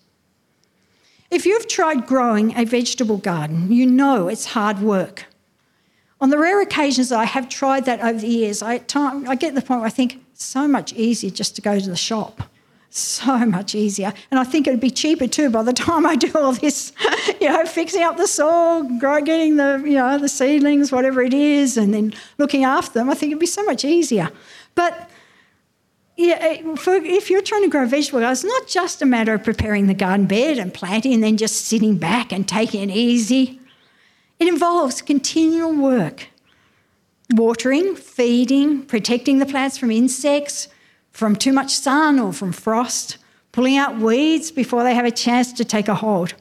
If 1.32 1.46
you've 1.46 1.68
tried 1.68 2.06
growing 2.06 2.58
a 2.58 2.66
vegetable 2.66 3.18
garden, 3.18 3.72
you 3.72 3.86
know 3.86 4.28
it's 4.28 4.48
hard 4.48 4.80
work. 4.80 5.26
On 6.22 6.30
the 6.30 6.38
rare 6.38 6.62
occasions 6.62 7.12
I 7.12 7.26
have 7.26 7.50
tried 7.50 7.86
that 7.86 8.02
over 8.02 8.20
the 8.20 8.28
years, 8.28 8.62
I, 8.62 8.80
time, 8.80 9.28
I 9.28 9.36
get 9.36 9.50
to 9.50 9.56
the 9.56 9.62
point 9.62 9.82
where 9.82 9.88
I 9.88 9.92
think 9.92 10.24
it's 10.32 10.46
so 10.46 10.68
much 10.68 10.94
easier 10.94 11.32
just 11.32 11.56
to 11.56 11.62
go 11.62 11.80
to 11.80 11.90
the 11.90 11.96
shop 11.96 12.44
so 12.90 13.46
much 13.46 13.76
easier. 13.76 14.14
And 14.32 14.40
I 14.40 14.44
think 14.44 14.68
it'd 14.68 14.80
be 14.80 14.90
cheaper 14.90 15.28
too 15.28 15.50
by 15.50 15.64
the 15.64 15.74
time 15.74 16.06
I 16.06 16.16
do 16.16 16.32
all 16.36 16.54
this, 16.54 16.94
you 17.42 17.50
know, 17.50 17.66
fixing 17.66 18.04
up 18.04 18.18
the 18.18 18.28
soil, 18.28 18.84
getting 19.00 19.58
the, 19.58 19.82
you 19.86 19.96
know, 19.96 20.18
the 20.18 20.30
seedlings, 20.30 20.92
whatever 20.92 21.22
it 21.22 21.34
is, 21.34 21.78
and 21.78 21.94
then 21.94 22.14
looking 22.38 22.64
after 22.64 23.00
them. 23.00 23.10
I 23.10 23.14
think 23.14 23.32
it'd 23.32 23.40
be 23.40 23.46
so 23.46 23.64
much 23.64 23.86
easier. 23.86 24.30
But 24.76 25.10
yeah, 26.18 26.38
eh, 26.40 26.76
for, 26.76 26.96
if 26.96 27.30
you're 27.30 27.42
trying 27.42 27.64
to 27.64 27.70
grow 27.70 27.86
vegetables, 27.86 28.24
it's 28.24 28.44
not 28.44 28.68
just 28.68 29.02
a 29.02 29.06
matter 29.06 29.34
of 29.34 29.44
preparing 29.44 29.88
the 29.88 29.94
garden 29.94 30.26
bed 30.26 30.58
and 30.58 30.74
planting 30.74 31.14
and 31.14 31.24
then 31.24 31.38
just 31.38 31.66
sitting 31.66 31.98
back 31.98 32.32
and 32.32 32.48
taking 32.48 32.90
it 32.90 32.94
easy. 32.94 33.60
It 34.40 34.48
involves 34.48 35.02
continual 35.02 35.74
work 35.74 36.28
watering, 37.32 37.96
feeding, 37.96 38.86
protecting 38.86 39.40
the 39.40 39.46
plants 39.46 39.78
from 39.78 39.92
insects, 39.92 40.70
from 41.18 41.36
too 41.36 41.52
much 41.52 41.74
sun 41.74 42.20
or 42.20 42.32
from 42.32 42.52
frost, 42.52 43.18
pulling 43.52 43.76
out 43.76 43.98
weeds 43.98 44.52
before 44.52 44.84
they 44.84 44.94
have 44.94 45.04
a 45.04 45.10
chance 45.10 45.52
to 45.52 45.66
take 45.66 45.88
a 45.88 45.96
hold. 45.96 46.36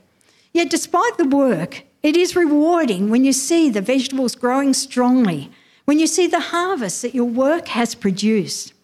Yet, 0.53 0.69
despite 0.69 1.17
the 1.17 1.25
work, 1.25 1.85
it 2.03 2.15
is 2.15 2.37
rewarding 2.37 3.09
when 3.09 3.25
you 3.25 3.33
see 3.33 3.71
the 3.71 3.81
vegetables 3.81 4.35
growing 4.35 4.75
strongly, 4.75 5.51
when 5.87 5.99
you 5.99 6.07
see 6.07 6.27
the 6.27 6.53
harvest 6.53 7.01
that 7.01 7.15
your 7.15 7.25
work 7.25 7.69
has 7.69 7.95
produced. 7.95 8.75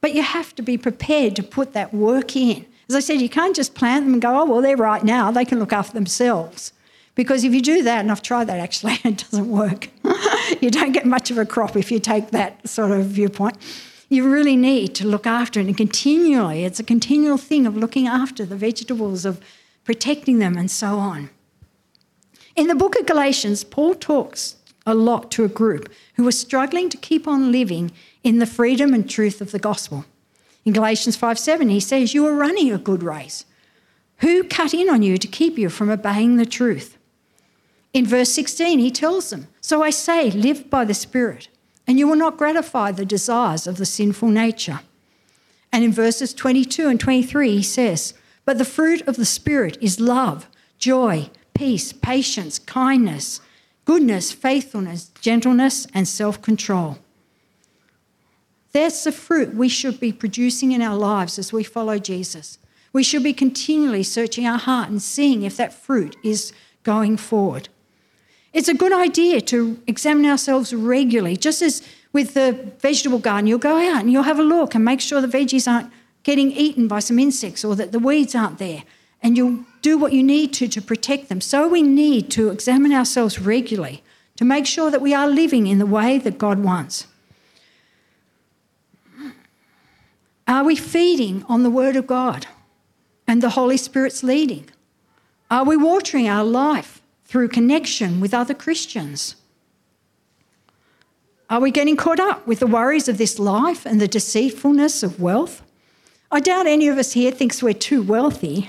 But 0.00 0.14
you 0.14 0.22
have 0.22 0.54
to 0.54 0.62
be 0.62 0.78
prepared 0.78 1.34
to 1.34 1.42
put 1.42 1.72
that 1.72 1.92
work 1.92 2.36
in. 2.36 2.66
As 2.88 2.94
I 2.94 3.00
said, 3.00 3.20
you 3.20 3.28
can't 3.28 3.56
just 3.56 3.74
plant 3.74 4.04
them 4.04 4.12
and 4.12 4.22
go, 4.22 4.40
oh, 4.40 4.44
well, 4.44 4.62
they're 4.62 4.76
right 4.76 5.02
now, 5.02 5.32
they 5.32 5.44
can 5.44 5.58
look 5.58 5.72
after 5.72 5.94
themselves. 5.94 6.72
Because 7.14 7.44
if 7.44 7.52
you 7.52 7.60
do 7.60 7.82
that, 7.82 8.00
and 8.00 8.10
I've 8.10 8.22
tried 8.22 8.46
that 8.46 8.58
actually, 8.58 8.98
it 9.04 9.18
doesn't 9.30 9.50
work. 9.50 9.88
you 10.60 10.70
don't 10.70 10.92
get 10.92 11.06
much 11.06 11.30
of 11.30 11.38
a 11.38 11.44
crop 11.44 11.76
if 11.76 11.90
you 11.90 11.98
take 11.98 12.30
that 12.30 12.68
sort 12.68 12.90
of 12.92 13.06
viewpoint. 13.06 13.56
You 14.08 14.30
really 14.30 14.56
need 14.56 14.94
to 14.96 15.06
look 15.06 15.26
after 15.26 15.60
it 15.60 15.66
and 15.66 15.76
continually, 15.76 16.64
it's 16.64 16.78
a 16.78 16.84
continual 16.84 17.38
thing 17.38 17.66
of 17.66 17.76
looking 17.76 18.06
after 18.06 18.44
the 18.44 18.56
vegetables, 18.56 19.24
of 19.24 19.40
protecting 19.84 20.38
them, 20.38 20.56
and 20.56 20.70
so 20.70 20.98
on. 20.98 21.30
In 22.54 22.66
the 22.66 22.74
book 22.74 22.98
of 22.98 23.06
Galatians, 23.06 23.64
Paul 23.64 23.94
talks 23.94 24.56
a 24.84 24.94
lot 24.94 25.30
to 25.30 25.44
a 25.44 25.48
group 25.48 25.90
who 26.14 26.24
were 26.24 26.32
struggling 26.32 26.90
to 26.90 26.96
keep 26.96 27.26
on 27.26 27.52
living 27.52 27.90
in 28.22 28.38
the 28.38 28.46
freedom 28.46 28.92
and 28.92 29.08
truth 29.08 29.40
of 29.40 29.52
the 29.52 29.58
gospel. 29.58 30.04
In 30.64 30.72
Galatians 30.72 31.16
5 31.16 31.38
7, 31.38 31.68
he 31.70 31.80
says, 31.80 32.14
You 32.14 32.26
are 32.26 32.34
running 32.34 32.70
a 32.70 32.78
good 32.78 33.02
race. 33.02 33.44
Who 34.18 34.44
cut 34.44 34.74
in 34.74 34.88
on 34.88 35.02
you 35.02 35.16
to 35.16 35.26
keep 35.26 35.58
you 35.58 35.68
from 35.68 35.90
obeying 35.90 36.36
the 36.36 36.46
truth? 36.46 36.98
In 37.92 38.06
verse 38.06 38.30
16, 38.30 38.78
he 38.78 38.90
tells 38.90 39.30
them, 39.30 39.48
So 39.60 39.82
I 39.82 39.90
say, 39.90 40.30
live 40.30 40.70
by 40.70 40.84
the 40.84 40.94
Spirit, 40.94 41.48
and 41.86 41.98
you 41.98 42.08
will 42.08 42.16
not 42.16 42.38
gratify 42.38 42.92
the 42.92 43.04
desires 43.04 43.66
of 43.66 43.76
the 43.76 43.86
sinful 43.86 44.28
nature. 44.28 44.80
And 45.72 45.84
in 45.84 45.92
verses 45.92 46.32
22 46.32 46.88
and 46.88 46.98
23, 46.98 47.50
he 47.50 47.62
says, 47.62 48.14
But 48.44 48.58
the 48.58 48.64
fruit 48.64 49.02
of 49.02 49.16
the 49.16 49.26
Spirit 49.26 49.76
is 49.80 50.00
love, 50.00 50.46
joy, 50.78 51.30
peace, 51.54 51.92
patience, 51.92 52.58
kindness, 52.58 53.40
goodness, 53.84 54.32
faithfulness, 54.32 55.10
gentleness, 55.20 55.86
and 55.92 56.08
self 56.08 56.40
control. 56.40 56.98
That's 58.72 59.04
the 59.04 59.12
fruit 59.12 59.54
we 59.54 59.68
should 59.68 60.00
be 60.00 60.12
producing 60.12 60.72
in 60.72 60.80
our 60.80 60.96
lives 60.96 61.38
as 61.38 61.52
we 61.52 61.62
follow 61.62 61.98
Jesus. 61.98 62.58
We 62.92 63.02
should 63.02 63.22
be 63.22 63.34
continually 63.34 64.02
searching 64.02 64.46
our 64.46 64.58
heart 64.58 64.88
and 64.88 65.00
seeing 65.00 65.42
if 65.42 65.56
that 65.58 65.74
fruit 65.74 66.16
is 66.22 66.52
going 66.82 67.16
forward. 67.18 67.68
It's 68.52 68.68
a 68.68 68.74
good 68.74 68.92
idea 68.92 69.40
to 69.42 69.80
examine 69.86 70.26
ourselves 70.26 70.74
regularly, 70.74 71.36
just 71.36 71.62
as 71.62 71.82
with 72.12 72.34
the 72.34 72.52
vegetable 72.78 73.18
garden, 73.18 73.46
you'll 73.46 73.58
go 73.58 73.76
out 73.76 74.00
and 74.00 74.12
you'll 74.12 74.24
have 74.24 74.38
a 74.38 74.42
look 74.42 74.74
and 74.74 74.84
make 74.84 75.00
sure 75.00 75.20
the 75.20 75.26
veggies 75.26 75.70
aren't 75.70 75.90
getting 76.22 76.52
eaten 76.52 76.86
by 76.86 76.98
some 76.98 77.18
insects 77.18 77.64
or 77.64 77.74
that 77.76 77.92
the 77.92 77.98
weeds 77.98 78.34
aren't 78.34 78.58
there. 78.58 78.82
And 79.22 79.36
you'll 79.36 79.64
do 79.80 79.96
what 79.96 80.12
you 80.12 80.22
need 80.22 80.52
to 80.54 80.68
to 80.68 80.82
protect 80.82 81.28
them. 81.28 81.40
So 81.40 81.66
we 81.68 81.82
need 81.82 82.30
to 82.32 82.50
examine 82.50 82.92
ourselves 82.92 83.40
regularly 83.40 84.02
to 84.36 84.44
make 84.44 84.66
sure 84.66 84.90
that 84.90 85.00
we 85.00 85.14
are 85.14 85.28
living 85.28 85.66
in 85.66 85.78
the 85.78 85.86
way 85.86 86.18
that 86.18 86.38
God 86.38 86.58
wants. 86.62 87.06
Are 90.46 90.64
we 90.64 90.76
feeding 90.76 91.44
on 91.48 91.62
the 91.62 91.70
Word 91.70 91.96
of 91.96 92.06
God 92.06 92.46
and 93.26 93.42
the 93.42 93.50
Holy 93.50 93.76
Spirit's 93.76 94.22
leading? 94.22 94.68
Are 95.50 95.64
we 95.64 95.76
watering 95.76 96.28
our 96.28 96.44
life 96.44 97.01
through 97.32 97.48
connection 97.48 98.20
with 98.20 98.34
other 98.34 98.52
Christians? 98.52 99.36
Are 101.48 101.60
we 101.60 101.70
getting 101.70 101.96
caught 101.96 102.20
up 102.20 102.46
with 102.46 102.58
the 102.58 102.66
worries 102.66 103.08
of 103.08 103.16
this 103.16 103.38
life 103.38 103.86
and 103.86 103.98
the 103.98 104.06
deceitfulness 104.06 105.02
of 105.02 105.18
wealth? 105.18 105.62
I 106.30 106.40
doubt 106.40 106.66
any 106.66 106.88
of 106.88 106.98
us 106.98 107.12
here 107.12 107.30
thinks 107.30 107.62
we're 107.62 107.72
too 107.72 108.02
wealthy, 108.02 108.68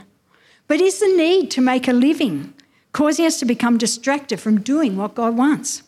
but 0.70 0.80
is 0.80 1.02
the 1.02 1.14
need 1.14 1.52
to 1.52 1.60
make 1.60 1.90
a 1.90 1.92
living 1.92 2.54
causing 2.94 3.26
us 3.26 3.38
to 3.40 3.46
become 3.46 3.78
distracted 3.78 4.40
from 4.40 4.62
doing 4.62 4.96
what 4.96 5.16
God 5.16 5.36
wants? 5.36 5.84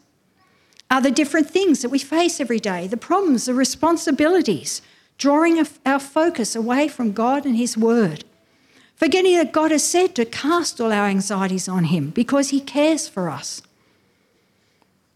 Are 0.92 1.00
the 1.00 1.12
different 1.12 1.50
things 1.50 1.82
that 1.82 1.92
we 1.92 2.00
face 2.00 2.42
every 2.42 2.60
day, 2.60 2.88
the 2.88 2.98
problems, 2.98 3.46
the 3.46 3.54
responsibilities, 3.54 4.82
drawing 5.18 5.66
our 5.86 6.00
focus 6.00 6.58
away 6.58 6.90
from 6.90 7.14
God 7.14 7.46
and 7.46 7.56
His 7.56 7.78
Word? 7.78 8.26
Forgetting 8.96 9.36
that 9.36 9.52
God 9.52 9.72
has 9.72 9.84
said 9.84 10.16
to 10.16 10.26
cast 10.26 10.80
all 10.80 10.92
our 10.92 11.08
anxieties 11.08 11.68
on 11.68 11.86
Him 11.86 12.12
because 12.12 12.50
He 12.50 12.62
cares 12.62 13.08
for 13.08 13.30
us. 13.30 13.62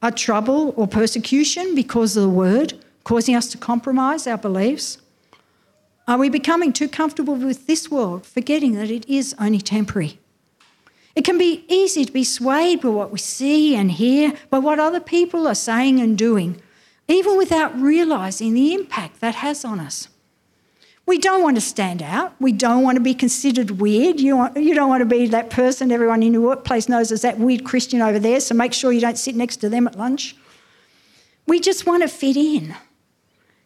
Are 0.01 0.11
trouble 0.11 0.73
or 0.75 0.87
persecution 0.87 1.75
because 1.75 2.15
of 2.15 2.23
the 2.23 2.29
Word 2.29 2.73
causing 3.03 3.35
us 3.35 3.47
to 3.51 3.57
compromise 3.57 4.27
our 4.27 4.37
beliefs? 4.37 4.97
Are 6.07 6.17
we 6.17 6.29
becoming 6.29 6.73
too 6.73 6.89
comfortable 6.89 7.35
with 7.35 7.67
this 7.67 7.91
world, 7.91 8.25
forgetting 8.25 8.73
that 8.73 8.89
it 8.89 9.07
is 9.07 9.35
only 9.39 9.59
temporary? 9.59 10.19
It 11.15 11.23
can 11.23 11.37
be 11.37 11.65
easy 11.67 12.05
to 12.05 12.11
be 12.11 12.23
swayed 12.23 12.81
by 12.81 12.89
what 12.89 13.11
we 13.11 13.19
see 13.19 13.75
and 13.75 13.91
hear, 13.91 14.33
by 14.49 14.59
what 14.59 14.79
other 14.79 14.99
people 14.99 15.47
are 15.47 15.55
saying 15.55 15.99
and 15.99 16.17
doing, 16.17 16.61
even 17.07 17.37
without 17.37 17.79
realising 17.79 18.53
the 18.53 18.73
impact 18.73 19.19
that 19.21 19.35
has 19.35 19.65
on 19.65 19.79
us. 19.79 20.07
We 21.09 21.17
don't 21.17 21.41
want 21.41 21.57
to 21.57 21.61
stand 21.61 22.03
out. 22.03 22.35
We 22.39 22.51
don't 22.51 22.83
want 22.83 22.97
to 22.97 23.01
be 23.01 23.15
considered 23.15 23.81
weird. 23.81 24.19
You, 24.19 24.37
want, 24.37 24.57
you 24.57 24.75
don't 24.75 24.89
want 24.89 25.01
to 25.01 25.07
be 25.07 25.25
that 25.25 25.49
person 25.49 25.91
everyone 25.91 26.21
in 26.21 26.33
your 26.33 26.43
workplace 26.43 26.87
knows 26.87 27.11
as 27.11 27.23
that 27.23 27.39
weird 27.39 27.63
Christian 27.63 27.99
over 27.99 28.19
there, 28.19 28.39
so 28.39 28.53
make 28.53 28.73
sure 28.73 28.91
you 28.91 29.01
don't 29.01 29.17
sit 29.17 29.35
next 29.35 29.57
to 29.57 29.69
them 29.69 29.87
at 29.87 29.97
lunch. 29.97 30.35
We 31.47 31.59
just 31.59 31.87
want 31.87 32.03
to 32.03 32.07
fit 32.07 32.37
in. 32.37 32.75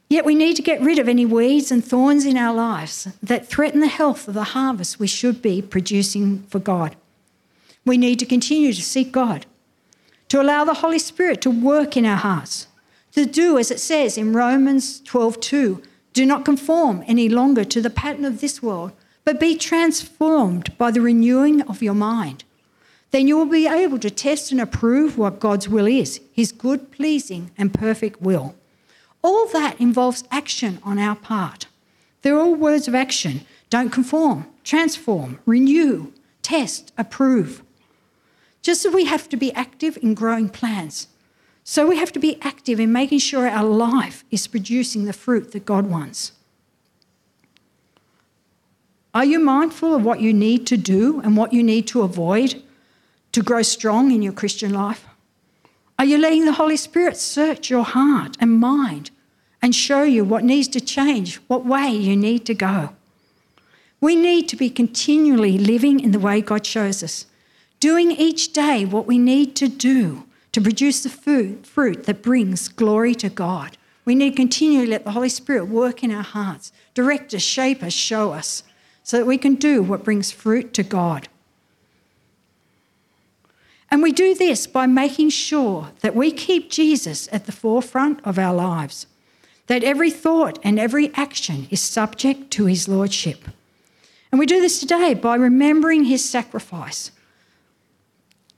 Yet 0.09 0.23
we 0.23 0.35
need 0.35 0.55
to 0.55 0.61
get 0.61 0.79
rid 0.79 0.99
of 0.99 1.09
any 1.09 1.25
weeds 1.25 1.69
and 1.69 1.83
thorns 1.83 2.25
in 2.25 2.37
our 2.37 2.53
lives 2.53 3.09
that 3.21 3.45
threaten 3.45 3.81
the 3.81 3.87
health 3.87 4.29
of 4.29 4.35
the 4.35 4.55
harvest 4.55 4.97
we 4.97 5.07
should 5.07 5.41
be 5.41 5.61
producing 5.61 6.43
for 6.43 6.59
God. 6.59 6.95
We 7.85 7.97
need 7.97 8.19
to 8.19 8.25
continue 8.25 8.71
to 8.71 8.81
seek 8.81 9.11
God, 9.11 9.45
to 10.29 10.41
allow 10.41 10.63
the 10.63 10.75
Holy 10.75 10.97
Spirit 10.97 11.41
to 11.41 11.51
work 11.51 11.97
in 11.97 12.05
our 12.05 12.15
hearts, 12.15 12.67
to 13.11 13.25
do 13.25 13.57
as 13.57 13.69
it 13.69 13.81
says 13.81 14.17
in 14.17 14.31
Romans 14.31 15.01
12:2 15.01 15.83
do 16.13 16.25
not 16.25 16.45
conform 16.45 17.03
any 17.07 17.27
longer 17.27 17.63
to 17.65 17.81
the 17.81 17.89
pattern 17.89 18.23
of 18.23 18.39
this 18.39 18.61
world, 18.61 18.91
but 19.25 19.39
be 19.39 19.57
transformed 19.57 20.77
by 20.77 20.91
the 20.91 21.01
renewing 21.01 21.61
of 21.63 21.81
your 21.81 21.93
mind. 21.93 22.43
Then 23.11 23.27
you 23.27 23.37
will 23.37 23.45
be 23.45 23.67
able 23.67 23.99
to 23.99 24.09
test 24.09 24.51
and 24.51 24.59
approve 24.59 25.17
what 25.17 25.39
God's 25.39 25.69
will 25.69 25.85
is, 25.85 26.19
his 26.31 26.51
good, 26.51 26.91
pleasing, 26.91 27.51
and 27.57 27.73
perfect 27.73 28.21
will. 28.21 28.55
All 29.21 29.47
that 29.47 29.79
involves 29.79 30.23
action 30.31 30.79
on 30.83 30.99
our 30.99 31.15
part. 31.15 31.67
They're 32.21 32.39
all 32.39 32.55
words 32.55 32.87
of 32.87 32.95
action. 32.95 33.41
Don't 33.69 33.91
conform, 33.91 34.45
transform, 34.63 35.39
renew, 35.45 36.11
test, 36.41 36.91
approve. 36.97 37.63
Just 38.61 38.85
as 38.85 38.93
we 38.93 39.05
have 39.05 39.29
to 39.29 39.37
be 39.37 39.53
active 39.53 39.97
in 40.01 40.13
growing 40.13 40.49
plants, 40.49 41.07
so 41.63 41.87
we 41.87 41.97
have 41.97 42.11
to 42.11 42.19
be 42.19 42.37
active 42.41 42.79
in 42.79 42.91
making 42.91 43.19
sure 43.19 43.47
our 43.47 43.63
life 43.63 44.25
is 44.29 44.47
producing 44.47 45.05
the 45.05 45.13
fruit 45.13 45.51
that 45.53 45.65
God 45.65 45.87
wants. 45.87 46.33
Are 49.13 49.23
you 49.23 49.39
mindful 49.39 49.93
of 49.93 50.03
what 50.03 50.19
you 50.19 50.33
need 50.33 50.67
to 50.67 50.77
do 50.77 51.21
and 51.21 51.37
what 51.37 51.53
you 51.53 51.63
need 51.63 51.87
to 51.87 52.01
avoid 52.01 52.61
to 53.31 53.41
grow 53.41 53.61
strong 53.61 54.11
in 54.11 54.21
your 54.21 54.33
Christian 54.33 54.73
life? 54.73 55.05
Are 55.97 56.05
you 56.05 56.17
letting 56.17 56.45
the 56.45 56.53
Holy 56.53 56.75
Spirit 56.75 57.15
search 57.15 57.69
your 57.69 57.85
heart 57.85 58.35
and 58.39 58.59
mind 58.59 59.11
and 59.61 59.73
show 59.73 60.03
you 60.03 60.25
what 60.25 60.43
needs 60.43 60.67
to 60.69 60.81
change, 60.81 61.37
what 61.47 61.65
way 61.65 61.89
you 61.89 62.17
need 62.17 62.45
to 62.47 62.53
go? 62.53 62.89
We 64.01 64.15
need 64.17 64.49
to 64.49 64.57
be 64.57 64.69
continually 64.69 65.57
living 65.57 66.01
in 66.01 66.11
the 66.11 66.19
way 66.19 66.41
God 66.41 66.65
shows 66.65 67.01
us, 67.03 67.27
doing 67.79 68.11
each 68.11 68.51
day 68.51 68.83
what 68.83 69.07
we 69.07 69.17
need 69.17 69.55
to 69.55 69.69
do 69.69 70.25
to 70.53 70.61
produce 70.61 71.03
the 71.03 71.09
food, 71.09 71.67
fruit 71.67 72.05
that 72.05 72.21
brings 72.21 72.69
glory 72.69 73.13
to 73.15 73.29
God. 73.29 73.77
We 74.05 74.15
need 74.15 74.31
to 74.31 74.35
continually 74.37 74.87
let 74.87 75.03
the 75.03 75.11
Holy 75.11 75.29
Spirit 75.29 75.65
work 75.65 76.03
in 76.03 76.11
our 76.11 76.23
hearts, 76.23 76.71
direct 76.93 77.33
us, 77.33 77.41
shape 77.41 77.83
us, 77.83 77.93
show 77.93 78.31
us, 78.31 78.63
so 79.03 79.17
that 79.17 79.25
we 79.25 79.37
can 79.37 79.55
do 79.55 79.81
what 79.83 80.03
brings 80.03 80.31
fruit 80.31 80.73
to 80.75 80.83
God. 80.83 81.27
And 83.89 84.01
we 84.01 84.11
do 84.11 84.33
this 84.33 84.65
by 84.65 84.87
making 84.87 85.29
sure 85.29 85.91
that 86.01 86.15
we 86.15 86.31
keep 86.31 86.71
Jesus 86.71 87.29
at 87.31 87.45
the 87.45 87.51
forefront 87.51 88.19
of 88.25 88.39
our 88.39 88.53
lives, 88.53 89.07
that 89.67 89.83
every 89.83 90.09
thought 90.09 90.59
and 90.63 90.79
every 90.79 91.13
action 91.15 91.67
is 91.69 91.81
subject 91.81 92.51
to 92.51 92.65
his 92.65 92.87
lordship. 92.87 93.45
And 94.31 94.39
we 94.39 94.45
do 94.45 94.61
this 94.61 94.79
today 94.79 95.13
by 95.13 95.35
remembering 95.35 96.05
his 96.05 96.27
sacrifice 96.27 97.11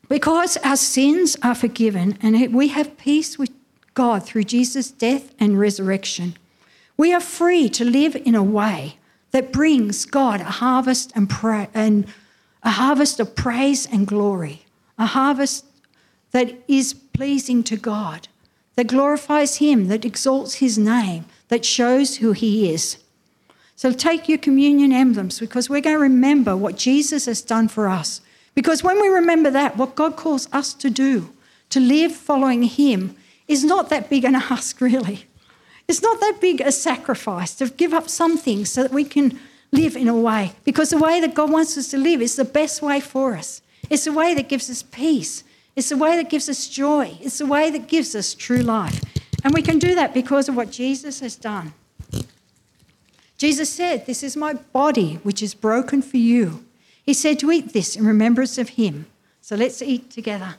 because 0.07 0.57
our 0.57 0.77
sins 0.77 1.37
are 1.41 1.55
forgiven 1.55 2.17
and 2.21 2.53
we 2.53 2.69
have 2.69 2.97
peace 2.97 3.37
with 3.37 3.51
God 3.93 4.23
through 4.25 4.43
Jesus' 4.43 4.91
death 4.91 5.33
and 5.39 5.59
resurrection, 5.59 6.37
we 6.97 7.13
are 7.13 7.19
free 7.21 7.69
to 7.69 7.83
live 7.83 8.15
in 8.15 8.35
a 8.35 8.43
way 8.43 8.97
that 9.31 9.51
brings 9.51 10.05
God 10.05 10.41
a 10.41 10.45
harvest 10.45 11.11
and, 11.15 11.29
pra- 11.29 11.69
and 11.73 12.05
a 12.63 12.71
harvest 12.71 13.19
of 13.19 13.35
praise 13.35 13.85
and 13.85 14.07
glory, 14.07 14.65
a 14.97 15.05
harvest 15.05 15.65
that 16.31 16.53
is 16.67 16.93
pleasing 16.93 17.63
to 17.63 17.77
God, 17.77 18.27
that 18.75 18.87
glorifies 18.87 19.57
Him, 19.57 19.87
that 19.87 20.05
exalts 20.05 20.55
His 20.55 20.77
name, 20.77 21.25
that 21.49 21.65
shows 21.65 22.17
who 22.17 22.31
He 22.31 22.71
is. 22.73 22.97
So 23.75 23.91
take 23.91 24.29
your 24.29 24.37
communion 24.37 24.93
emblems 24.93 25.39
because 25.39 25.69
we're 25.69 25.81
going 25.81 25.97
to 25.97 26.01
remember 26.01 26.55
what 26.55 26.77
Jesus 26.77 27.25
has 27.25 27.41
done 27.41 27.67
for 27.67 27.89
us 27.89 28.21
because 28.55 28.83
when 28.83 28.99
we 28.99 29.09
remember 29.09 29.51
that, 29.51 29.77
what 29.77 29.95
God 29.95 30.15
calls 30.15 30.47
us 30.51 30.73
to 30.75 30.89
do, 30.89 31.29
to 31.69 31.79
live 31.79 32.13
following 32.13 32.63
Him, 32.63 33.15
is 33.47 33.63
not 33.63 33.89
that 33.89 34.09
big 34.09 34.23
an 34.23 34.35
ask, 34.35 34.81
really. 34.81 35.27
It's 35.87 36.01
not 36.01 36.19
that 36.19 36.39
big 36.41 36.61
a 36.61 36.71
sacrifice 36.71 37.53
to 37.55 37.69
give 37.69 37.93
up 37.93 38.09
some 38.09 38.37
things 38.37 38.71
so 38.71 38.81
that 38.81 38.91
we 38.91 39.03
can 39.03 39.39
live 39.71 39.95
in 39.95 40.07
a 40.07 40.17
way. 40.17 40.53
Because 40.63 40.89
the 40.89 40.97
way 40.97 41.21
that 41.21 41.35
God 41.35 41.51
wants 41.51 41.77
us 41.77 41.89
to 41.89 41.97
live 41.97 42.21
is 42.21 42.35
the 42.35 42.45
best 42.45 42.81
way 42.81 42.99
for 42.99 43.35
us. 43.35 43.61
It's 43.89 44.05
the 44.05 44.13
way 44.13 44.33
that 44.33 44.49
gives 44.49 44.69
us 44.69 44.81
peace. 44.81 45.43
It's 45.75 45.89
the 45.89 45.97
way 45.97 46.15
that 46.15 46.29
gives 46.29 46.49
us 46.49 46.67
joy. 46.67 47.17
It's 47.21 47.37
the 47.37 47.45
way 47.45 47.69
that 47.69 47.87
gives 47.87 48.15
us 48.15 48.33
true 48.33 48.61
life. 48.61 49.01
And 49.43 49.53
we 49.53 49.61
can 49.61 49.77
do 49.77 49.93
that 49.93 50.13
because 50.13 50.49
of 50.49 50.55
what 50.55 50.71
Jesus 50.71 51.19
has 51.19 51.35
done. 51.35 51.73
Jesus 53.37 53.69
said, 53.69 54.05
This 54.05 54.23
is 54.23 54.35
my 54.35 54.53
body, 54.53 55.19
which 55.21 55.43
is 55.43 55.53
broken 55.53 56.01
for 56.01 56.17
you. 56.17 56.64
He 57.05 57.13
said 57.13 57.39
to 57.39 57.51
eat 57.51 57.73
this 57.73 57.95
in 57.95 58.05
remembrance 58.05 58.57
of 58.57 58.69
him. 58.69 59.05
So 59.41 59.55
let's 59.55 59.81
eat 59.81 60.09
together. 60.09 60.55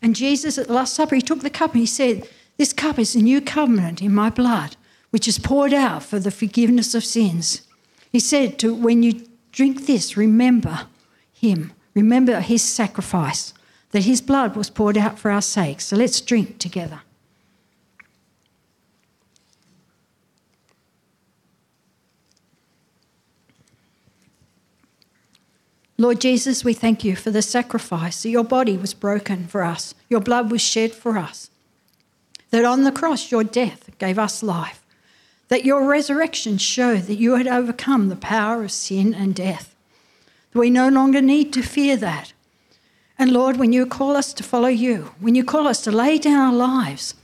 And 0.00 0.16
Jesus 0.16 0.56
at 0.56 0.68
the 0.68 0.72
Last 0.72 0.94
Supper, 0.94 1.16
he 1.16 1.20
took 1.20 1.40
the 1.40 1.50
cup 1.50 1.72
and 1.72 1.80
he 1.80 1.86
said, 1.86 2.26
This 2.56 2.72
cup 2.72 2.98
is 2.98 3.14
a 3.14 3.20
new 3.20 3.42
covenant 3.42 4.00
in 4.00 4.14
my 4.14 4.30
blood, 4.30 4.76
which 5.10 5.28
is 5.28 5.38
poured 5.38 5.74
out 5.74 6.02
for 6.02 6.18
the 6.18 6.30
forgiveness 6.30 6.94
of 6.94 7.04
sins. 7.04 7.62
He 8.10 8.20
said 8.20 8.58
to 8.60 8.74
when 8.74 9.02
you 9.02 9.26
drink 9.52 9.86
this, 9.86 10.16
remember 10.16 10.86
him. 11.32 11.72
Remember 11.94 12.40
his 12.40 12.62
sacrifice, 12.62 13.52
that 13.90 14.04
his 14.04 14.20
blood 14.20 14.54
was 14.54 14.70
poured 14.70 14.98
out 14.98 15.18
for 15.18 15.30
our 15.30 15.42
sake. 15.42 15.80
So 15.80 15.96
let's 15.96 16.20
drink 16.20 16.58
together. 16.58 17.00
Lord 26.00 26.20
Jesus, 26.20 26.62
we 26.62 26.74
thank 26.74 27.02
you 27.02 27.16
for 27.16 27.32
the 27.32 27.42
sacrifice 27.42 28.22
that 28.22 28.28
your 28.28 28.44
body 28.44 28.76
was 28.76 28.94
broken 28.94 29.48
for 29.48 29.64
us, 29.64 29.96
your 30.08 30.20
blood 30.20 30.48
was 30.48 30.62
shed 30.62 30.92
for 30.92 31.18
us, 31.18 31.50
that 32.50 32.64
on 32.64 32.84
the 32.84 32.92
cross 32.92 33.32
your 33.32 33.42
death 33.42 33.90
gave 33.98 34.16
us 34.16 34.40
life, 34.40 34.86
that 35.48 35.64
your 35.64 35.84
resurrection 35.84 36.56
showed 36.56 37.02
that 37.02 37.16
you 37.16 37.34
had 37.34 37.48
overcome 37.48 38.08
the 38.08 38.16
power 38.16 38.62
of 38.62 38.70
sin 38.70 39.12
and 39.12 39.34
death. 39.34 39.74
That 40.52 40.60
we 40.60 40.70
no 40.70 40.88
longer 40.88 41.20
need 41.20 41.52
to 41.54 41.62
fear 41.62 41.96
that. 41.96 42.32
And 43.18 43.32
Lord, 43.32 43.56
when 43.56 43.72
you 43.72 43.84
call 43.84 44.16
us 44.16 44.32
to 44.34 44.44
follow 44.44 44.68
you, 44.68 45.12
when 45.18 45.34
you 45.34 45.44
call 45.44 45.66
us 45.66 45.82
to 45.82 45.90
lay 45.90 46.18
down 46.18 46.38
our 46.38 46.52
lives, 46.52 47.14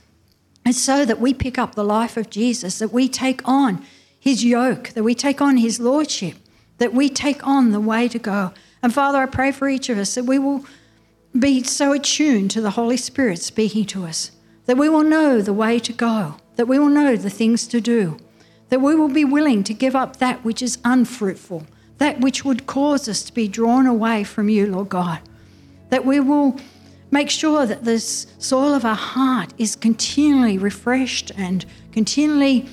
it's 0.65 0.81
so 0.81 1.05
that 1.05 1.21
we 1.21 1.33
pick 1.33 1.57
up 1.57 1.75
the 1.75 1.85
life 1.85 2.17
of 2.17 2.29
Jesus, 2.29 2.79
that 2.79 2.91
we 2.91 3.07
take 3.07 3.47
on 3.47 3.85
his 4.19 4.43
yoke, 4.43 4.89
that 4.89 5.03
we 5.03 5.15
take 5.15 5.39
on 5.39 5.57
his 5.57 5.79
lordship, 5.79 6.35
that 6.79 6.93
we 6.93 7.07
take 7.07 7.45
on 7.47 7.71
the 7.71 7.79
way 7.79 8.07
to 8.09 8.19
go. 8.19 8.51
And 8.83 8.93
Father, 8.93 9.19
I 9.19 9.25
pray 9.27 9.51
for 9.51 9.69
each 9.69 9.87
of 9.87 9.97
us 9.97 10.15
that 10.15 10.25
we 10.25 10.37
will 10.37 10.65
be 11.37 11.63
so 11.63 11.93
attuned 11.93 12.51
to 12.51 12.61
the 12.61 12.71
Holy 12.71 12.97
Spirit 12.97 13.39
speaking 13.39 13.85
to 13.85 14.05
us, 14.05 14.31
that 14.65 14.77
we 14.77 14.89
will 14.89 15.03
know 15.03 15.41
the 15.41 15.53
way 15.53 15.79
to 15.79 15.93
go, 15.93 16.35
that 16.55 16.67
we 16.67 16.77
will 16.77 16.89
know 16.89 17.15
the 17.15 17.29
things 17.29 17.67
to 17.67 17.79
do, 17.79 18.17
that 18.69 18.81
we 18.81 18.95
will 18.95 19.09
be 19.09 19.23
willing 19.23 19.63
to 19.63 19.73
give 19.73 19.95
up 19.95 20.17
that 20.17 20.43
which 20.43 20.61
is 20.61 20.79
unfruitful, 20.83 21.65
that 21.99 22.19
which 22.19 22.43
would 22.43 22.65
cause 22.65 23.07
us 23.07 23.23
to 23.23 23.33
be 23.33 23.47
drawn 23.47 23.85
away 23.85 24.23
from 24.23 24.49
you, 24.49 24.67
Lord 24.67 24.89
God, 24.89 25.19
that 25.95 26.05
we 26.05 26.19
will 26.19 26.59
make 27.09 27.29
sure 27.29 27.65
that 27.65 27.85
the 27.85 27.97
soil 27.97 28.73
of 28.73 28.83
our 28.83 28.97
heart 28.97 29.53
is 29.57 29.77
continually 29.77 30.57
refreshed 30.57 31.31
and 31.37 31.65
continually 31.93 32.67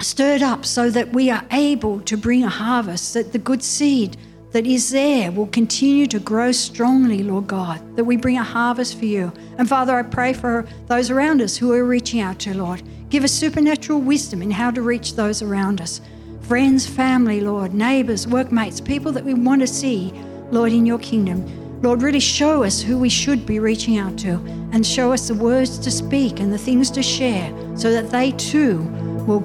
stirred 0.00 0.40
up 0.40 0.64
so 0.64 0.90
that 0.90 1.12
we 1.12 1.28
are 1.28 1.44
able 1.50 2.00
to 2.02 2.16
bring 2.16 2.44
a 2.44 2.48
harvest, 2.48 3.14
that 3.14 3.32
the 3.32 3.38
good 3.40 3.64
seed 3.64 4.16
that 4.52 4.64
is 4.64 4.90
there 4.90 5.32
will 5.32 5.48
continue 5.48 6.06
to 6.06 6.20
grow 6.20 6.52
strongly, 6.52 7.24
Lord 7.24 7.48
God, 7.48 7.80
that 7.96 8.04
we 8.04 8.16
bring 8.16 8.38
a 8.38 8.44
harvest 8.44 8.96
for 8.96 9.06
you. 9.06 9.32
And 9.58 9.68
Father, 9.68 9.98
I 9.98 10.04
pray 10.04 10.34
for 10.34 10.68
those 10.86 11.10
around 11.10 11.42
us 11.42 11.56
who 11.56 11.72
are 11.72 11.84
reaching 11.84 12.20
out 12.20 12.38
to, 12.40 12.56
Lord. 12.56 12.80
Give 13.10 13.24
us 13.24 13.32
supernatural 13.32 14.00
wisdom 14.00 14.40
in 14.40 14.52
how 14.52 14.70
to 14.70 14.82
reach 14.82 15.16
those 15.16 15.42
around 15.42 15.80
us 15.80 16.00
friends, 16.42 16.86
family, 16.86 17.40
Lord, 17.40 17.74
neighbors, 17.74 18.28
workmates, 18.28 18.80
people 18.80 19.10
that 19.10 19.24
we 19.24 19.34
want 19.34 19.62
to 19.62 19.66
see, 19.66 20.12
Lord, 20.52 20.70
in 20.70 20.86
your 20.86 21.00
kingdom. 21.00 21.63
Lord, 21.84 22.00
really 22.00 22.18
show 22.18 22.64
us 22.64 22.80
who 22.80 22.96
we 22.96 23.10
should 23.10 23.44
be 23.44 23.58
reaching 23.58 23.98
out 23.98 24.16
to 24.20 24.36
and 24.72 24.86
show 24.86 25.12
us 25.12 25.28
the 25.28 25.34
words 25.34 25.78
to 25.80 25.90
speak 25.90 26.40
and 26.40 26.50
the 26.50 26.56
things 26.56 26.90
to 26.92 27.02
share 27.02 27.52
so 27.76 27.92
that 27.92 28.10
they 28.10 28.32
too 28.32 28.78
will 29.26 29.40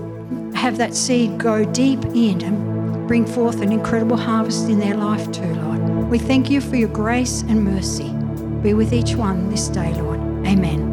have 0.54 0.78
that 0.78 0.96
seed 0.96 1.38
go 1.38 1.66
deep 1.66 2.00
in 2.06 2.42
and 2.42 3.08
bring 3.10 3.26
forth 3.26 3.60
an 3.60 3.74
incredible 3.74 4.16
harvest 4.16 4.70
in 4.70 4.80
their 4.80 4.96
life 4.96 5.30
too, 5.34 5.54
Lord. 5.56 6.10
We 6.10 6.18
thank 6.18 6.50
you 6.50 6.62
for 6.62 6.78
your 6.78 6.88
grace 6.88 7.42
and 7.42 7.62
mercy. 7.62 8.10
Be 8.64 8.74
with 8.74 8.94
each 8.94 9.16
one 9.16 9.50
this 9.50 9.68
day, 9.68 9.94
Lord. 9.96 10.20
Amen. 10.48 10.89